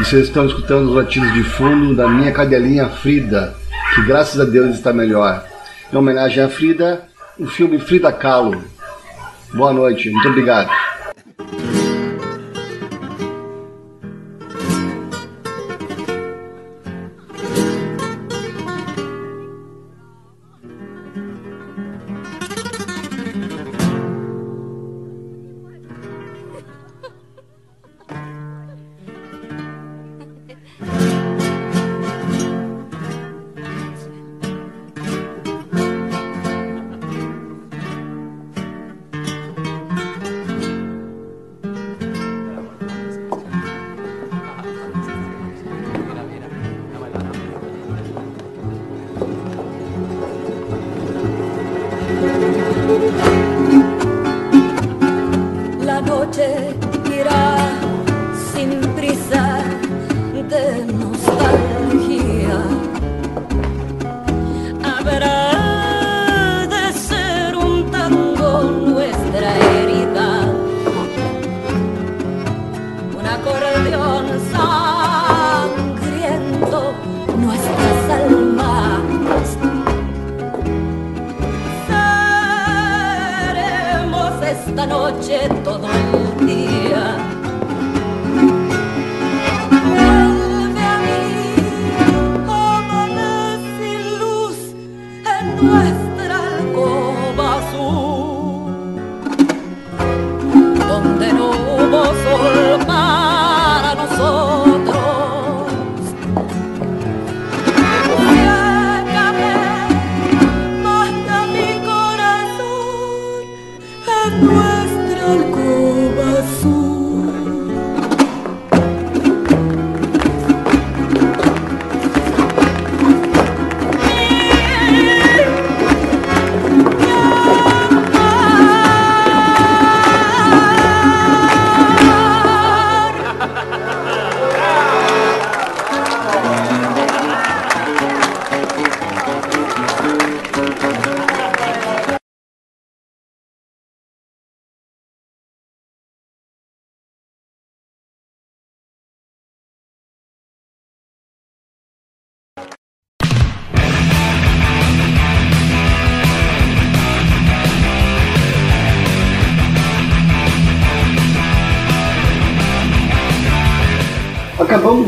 E 0.00 0.04
vocês 0.04 0.28
estão 0.28 0.46
escutando 0.46 0.88
os 0.88 0.94
latidos 0.94 1.30
de 1.34 1.44
fundo 1.44 1.94
da 1.94 2.08
minha 2.08 2.32
cadelinha 2.32 2.88
Frida, 2.88 3.54
que 3.94 4.02
graças 4.02 4.40
a 4.40 4.44
Deus 4.44 4.74
está 4.74 4.94
melhor. 4.94 5.44
Em 5.92 5.96
homenagem 5.96 6.42
à 6.42 6.48
Frida, 6.48 7.02
o 7.38 7.46
filme 7.46 7.78
Frida 7.78 8.10
Kahlo. 8.10 8.64
Boa 9.52 9.74
noite, 9.74 10.08
muito 10.08 10.28
obrigado. 10.30 10.70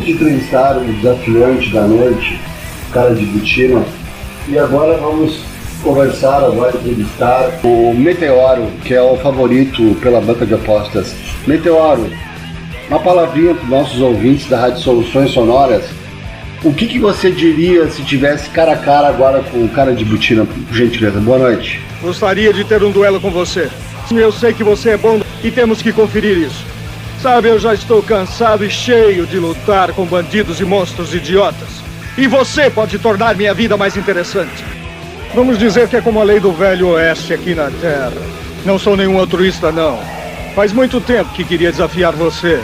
Acabamos 0.03 0.05
de 0.05 0.13
entrevistar 0.13 0.77
o 0.79 0.85
desafiante 0.85 1.71
da 1.71 1.87
noite, 1.87 2.41
o 2.89 2.93
cara 2.93 3.15
de 3.15 3.25
botina, 3.25 3.85
e 4.49 4.59
agora 4.59 4.99
vamos 4.99 5.41
conversar, 5.83 6.43
agora 6.45 6.77
entrevistar 6.77 7.61
o 7.63 7.95
Meteoro, 7.95 8.69
que 8.85 8.95
é 8.95 9.03
o 9.03 9.17
favorito 9.17 9.97
pela 10.01 10.21
banca 10.21 10.45
de 10.45 10.55
apostas. 10.55 11.15
Meteoro, 11.47 12.11
uma 12.89 12.99
palavrinha 12.99 13.55
para 13.55 13.65
os 13.65 13.71
nossos 13.71 14.01
ouvintes 14.01 14.49
da 14.49 14.59
Rádio 14.59 14.81
Soluções 14.81 15.31
Sonoras. 15.31 15.85
O 16.65 16.73
que, 16.73 16.87
que 16.87 16.99
você 16.99 17.31
diria 17.31 17.89
se 17.89 18.03
tivesse 18.03 18.51
cara 18.51 18.73
a 18.73 18.77
cara 18.77 19.09
agora 19.09 19.43
com 19.43 19.65
o 19.65 19.69
cara 19.69 19.95
de 19.95 20.05
botina, 20.05 20.45
por 20.45 20.75
gentileza? 20.75 21.21
Boa 21.21 21.39
noite. 21.39 21.81
Gostaria 22.01 22.53
de 22.53 22.65
ter 22.65 22.83
um 22.83 22.91
duelo 22.91 23.21
com 23.21 23.31
você. 23.31 23.69
Eu 24.11 24.33
sei 24.33 24.53
que 24.53 24.65
você 24.65 24.91
é 24.91 24.97
bom 24.97 25.21
e 25.43 25.51
temos 25.51 25.81
que 25.81 25.93
conferir 25.93 26.39
isso. 26.39 26.73
Sabe, 27.23 27.51
eu 27.51 27.59
já 27.61 27.73
estou 27.73 28.03
cansado 28.03 28.65
e 28.65 28.69
cheio 28.69 29.25
de 29.29 29.39
lutar 29.39 29.93
com 29.93 30.05
bandidos 30.05 30.59
e 30.59 30.65
monstros 30.65 31.15
idiotas. 31.15 31.69
E 32.19 32.27
você 32.27 32.69
pode 32.69 32.99
tornar 32.99 33.37
minha 33.37 33.55
vida 33.55 33.77
mais 33.77 33.97
interessante. 33.97 34.65
Vamos 35.33 35.57
dizer 35.57 35.87
que 35.87 35.95
é 35.95 36.01
como 36.01 36.21
a 36.21 36.25
lei 36.25 36.41
do 36.41 36.53
velho 36.53 36.89
oeste 36.89 37.33
aqui 37.33 37.55
na 37.55 37.71
Terra. 37.81 38.13
Não 38.65 38.77
sou 38.77 38.97
nenhum 38.97 39.21
altruísta, 39.21 39.71
não. 39.71 40.01
Faz 40.57 40.73
muito 40.73 41.01
tempo 41.01 41.33
que 41.33 41.45
queria 41.45 41.71
desafiar 41.71 42.13
você. 42.13 42.61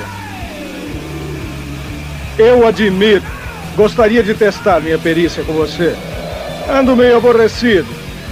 Eu 2.37 2.67
admito. 2.67 3.27
Gostaria 3.77 4.25
de 4.25 4.35
testar 4.35 4.81
minha 4.81 4.99
perícia 4.99 5.45
com 5.45 5.53
você. 5.53 5.95
Ando 6.69 6.97
meio 6.97 7.17
aborrecido. 7.17 7.87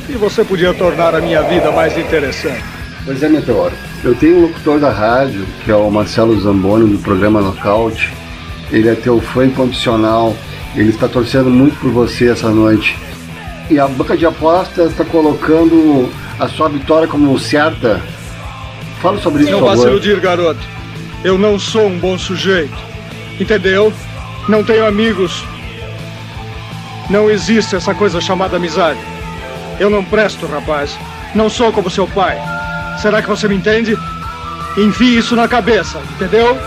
E 0.09 0.15
você 0.15 0.45
podia 0.45 0.75
tornar 0.75 1.15
a 1.15 1.21
minha 1.21 1.43
vida 1.43 1.71
mais 1.71 1.97
interessante. 1.97 2.65
Pois 3.05 3.23
é, 3.23 3.29
Meteoro. 3.29 3.73
Eu 4.07 4.15
tenho 4.15 4.39
um 4.39 4.43
locutor 4.43 4.79
da 4.79 4.89
rádio, 4.89 5.45
que 5.65 5.71
é 5.73 5.75
o 5.75 5.91
Marcelo 5.91 6.39
Zamboni, 6.39 6.89
do 6.89 6.99
programa 6.99 7.41
Nocaute. 7.41 8.15
Ele 8.71 8.89
é 8.89 8.95
teu 8.95 9.21
fã 9.21 9.47
incondicional. 9.47 10.33
Ele 10.77 10.91
está 10.91 11.09
torcendo 11.09 11.51
muito 11.51 11.77
por 11.81 11.91
você 11.91 12.31
essa 12.31 12.49
noite. 12.49 12.97
E 13.69 13.81
a 13.81 13.89
banca 13.89 14.17
de 14.17 14.25
apostas 14.25 14.93
está 14.93 15.05
colocando 15.05 16.09
a 16.39 16.47
sua 16.47 16.69
vitória 16.69 17.09
como 17.09 17.37
certa. 17.37 18.01
Fala 19.03 19.19
sobre 19.19 19.43
isso, 19.43 19.51
Não 19.51 19.63
vá 19.63 19.77
se 19.77 19.89
iludir, 19.89 20.21
garoto. 20.21 20.61
Eu 21.25 21.37
não 21.37 21.59
sou 21.59 21.89
um 21.89 21.99
bom 21.99 22.17
sujeito. 22.17 22.79
Entendeu? 23.41 23.93
Não 24.49 24.63
tenho 24.63 24.87
amigos. 24.87 25.45
Não 27.11 27.29
existe 27.29 27.75
essa 27.75 27.93
coisa 27.93 28.21
chamada 28.21 28.57
amizade. 28.57 29.01
Eu 29.81 29.91
não 29.91 30.05
presto, 30.05 30.47
rapaz. 30.47 30.97
Não 31.35 31.51
sou 31.51 31.73
como 31.73 31.91
seu 31.91 32.07
pai. 32.07 32.56
Será 33.01 33.23
que 33.23 33.29
você 33.29 33.49
me 33.49 33.57
entende? 33.57 33.97
Enfie 34.77 35.19
isso 35.19 35.37
na 35.37 35.49
cabeça, 35.49 36.01
entendeu? 36.15 36.59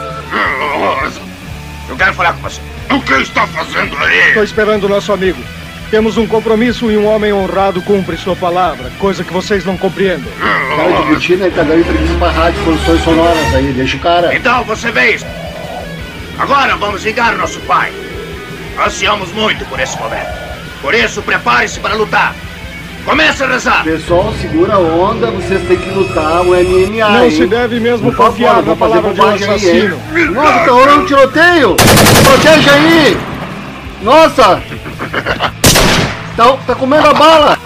Eu 1.88 1.96
quero 1.96 2.14
falar 2.14 2.34
com 2.34 2.42
você. 2.42 2.62
O 2.92 3.02
que 3.02 3.14
está 3.14 3.46
fazendo 3.48 3.96
aí? 3.98 4.30
Estou 4.30 4.44
esperando 4.44 4.86
o 4.86 4.90
nosso 4.90 5.12
amigo. 5.12 5.42
Temos 5.92 6.18
um 6.18 6.28
compromisso 6.28 6.92
e 6.92 6.98
um 6.98 7.08
homem 7.08 7.34
honrado 7.34 7.82
cumpre 7.82 8.16
sua 8.16 8.36
palavra, 8.36 8.92
coisa 9.00 9.24
que 9.24 9.34
vocês 9.34 9.66
não 9.66 9.76
compreendem. 9.76 10.32
Cara 10.40 11.02
de 11.02 11.14
botina 11.14 11.46
ele 11.48 11.56
tá 11.56 11.64
dando 11.64 11.80
entrevista 11.80 12.16
pra 12.20 12.30
rádio, 12.30 12.64
produções 12.64 13.04
sonoras 13.04 13.56
aí, 13.56 13.74
deixa 13.74 13.98
o 13.98 14.00
cara. 14.00 14.36
Então 14.36 14.64
você 14.66 14.92
vê 14.92 15.16
isso. 15.16 15.26
Agora 16.38 16.76
vamos 16.78 17.04
vingar 17.04 17.36
nosso 17.38 17.60
pai. 17.62 17.92
Ansiamos 18.86 19.32
muito 19.34 19.66
por 19.66 19.80
esse 19.80 19.98
momento. 19.98 20.30
Por 20.82 20.94
isso, 20.94 21.22
prepare-se 21.24 21.80
para 21.80 21.96
lutar. 21.96 22.36
Comece 23.10 23.44
a 23.44 23.48
rezar. 23.48 23.84
Pessoal, 23.84 24.32
segura 24.40 24.76
a 24.76 24.78
onda, 24.78 25.32
vocês 25.32 25.68
têm 25.68 25.78
que 25.78 25.90
lutar 25.90 26.42
o 26.42 26.50
MMA. 26.50 27.10
Não 27.10 27.24
hein? 27.24 27.32
se 27.32 27.48
deve 27.48 27.80
mesmo 27.80 28.12
Por 28.12 28.28
confiar 28.28 28.62
na 28.62 28.76
fazer 28.76 28.76
palavra 28.76 29.14
de 29.14 29.20
um 29.20 29.24
bobagem 29.24 29.48
aí, 29.48 29.56
assassino. 29.56 30.00
Nossa, 30.32 30.60
tá 30.60 30.72
rolando 30.72 31.02
um 31.02 31.06
tiroteio! 31.08 31.76
Protege 32.24 32.70
aí! 32.70 33.18
Nossa! 34.04 34.62
Tá, 36.38 36.54
tá 36.68 36.76
comendo 36.76 37.08
a 37.08 37.14
bala! 37.16 37.58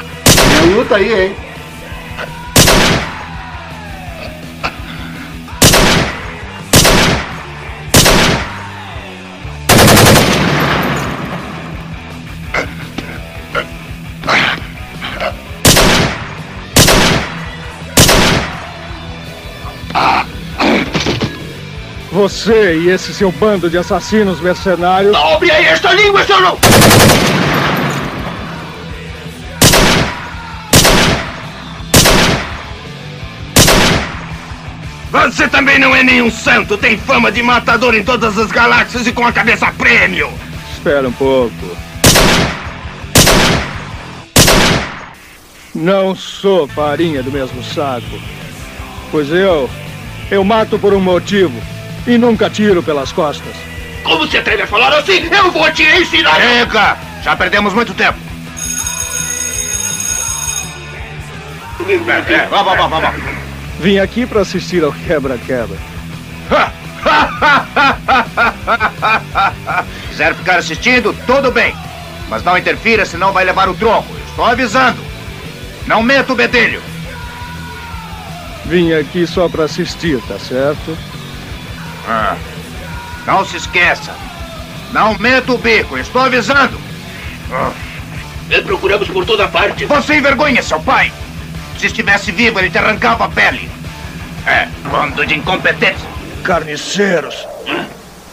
Tem 0.62 0.74
luta 0.74 0.96
aí, 0.96 1.26
hein? 1.26 1.36
Você 22.24 22.78
e 22.78 22.90
esse 22.90 23.14
seu 23.14 23.34
bando 23.34 23.70
de 23.70 23.78
assassinos 23.78 24.40
mercenários. 24.40 25.12
Dobre 25.12 25.52
aí 25.52 25.66
esta 25.66 25.92
língua, 25.92 26.24
seu 26.24 26.40
louco! 26.40 26.62
Você 35.12 35.50
também 35.50 35.78
não 35.78 35.94
é 35.94 36.02
nenhum 36.02 36.32
santo, 36.32 36.78
tem 36.78 36.98
fama 36.98 37.30
de 37.30 37.44
matador 37.44 37.94
em 37.94 38.06
todas 38.06 38.38
as 38.38 38.50
galáxias 38.50 39.06
e 39.06 39.12
com 39.12 39.28
a 39.28 39.34
cabeça 39.34 39.70
prêmio! 39.74 40.32
Espera 40.78 41.06
um 41.06 41.12
pouco. 41.12 41.78
Não 45.76 46.16
sou 46.16 46.70
farinha 46.70 47.22
do 47.22 47.34
mesmo 47.34 47.62
saco. 47.62 48.18
Pois 49.12 49.30
eu. 49.30 49.70
Eu 50.32 50.42
mato 50.46 50.80
por 50.80 50.94
um 50.94 51.02
motivo 51.02 51.74
e 52.06 52.18
nunca 52.18 52.50
tiro 52.50 52.82
pelas 52.84 53.12
costas. 53.12 53.56
Como 54.04 54.28
se 54.28 54.38
atreve 54.38 54.64
a 54.64 54.68
falar 54.68 54.94
assim? 54.94 55.30
Eu 55.32 55.52
vou 55.52 55.72
te 55.72 55.84
ensinar! 55.84 56.36
Chega! 56.36 56.98
Já 57.24 57.36
perdemos 57.36 57.74
muito 57.74 57.94
tempo. 57.94 58.20
É, 61.88 62.34
é, 62.34 62.48
vamos, 62.48 62.78
vamos, 62.78 63.02
vamos. 63.02 63.22
Vim 63.80 64.00
aqui 64.00 64.26
para 64.26 64.42
assistir 64.42 64.84
ao 64.84 64.92
quebra-quebra. 64.92 65.78
Quiser 70.10 70.36
ficar 70.36 70.58
assistindo, 70.60 71.14
tudo 71.26 71.52
bem. 71.52 71.76
Mas 72.30 72.44
não 72.44 72.58
interfira, 72.58 73.06
senão 73.06 73.34
vai 73.34 73.44
levar 73.44 73.68
o 73.70 73.74
tronco. 73.74 74.08
Estou 74.30 74.46
avisando. 74.46 75.02
Não 75.86 76.02
meta 76.02 76.32
o 76.32 76.36
bedelho. 76.36 76.82
Vim 78.66 78.94
aqui 78.94 79.28
só 79.28 79.50
para 79.50 79.66
assistir, 79.66 80.22
tá 80.22 80.40
certo? 80.40 80.98
Ah, 82.08 82.36
não 83.26 83.46
se 83.46 83.58
esqueça. 83.58 84.14
Não 84.92 85.18
meta 85.18 85.52
o 85.52 85.58
bico, 85.58 85.98
estou 85.98 86.22
avisando. 86.22 86.80
Ah. 87.52 87.72
procuramos 88.64 89.08
por 89.08 89.26
toda 89.26 89.48
parte. 89.48 89.86
Você 89.86 90.16
envergonha 90.16 90.62
seu 90.62 90.80
pai. 90.80 91.12
Se 91.80 91.88
estivesse 91.88 92.32
vivo, 92.32 92.60
ele 92.60 92.70
te 92.70 92.78
arrancava 92.78 93.26
a 93.26 93.30
pele. 93.30 93.70
É, 94.46 94.68
bando 94.90 95.26
de 95.26 95.36
incompetentes. 95.36 96.04
Carniceiros. 96.44 97.48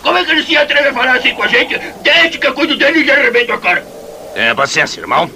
Como 0.03 0.18
é 0.18 0.25
que 0.25 0.31
ele 0.33 0.43
se 0.43 0.57
atreve 0.57 0.89
a 0.89 0.93
falar 0.93 1.16
assim 1.16 1.35
com 1.35 1.43
a 1.43 1.47
gente? 1.47 1.79
Desde 2.03 2.39
que 2.39 2.47
eu 2.47 2.55
cuido 2.55 2.77
dele 2.77 3.05
e 3.05 3.11
arrebento 3.11 3.53
a 3.53 3.59
cara. 3.59 3.87
Tenha 4.35 4.55
paciência, 4.55 5.01
irmão. 5.01 5.31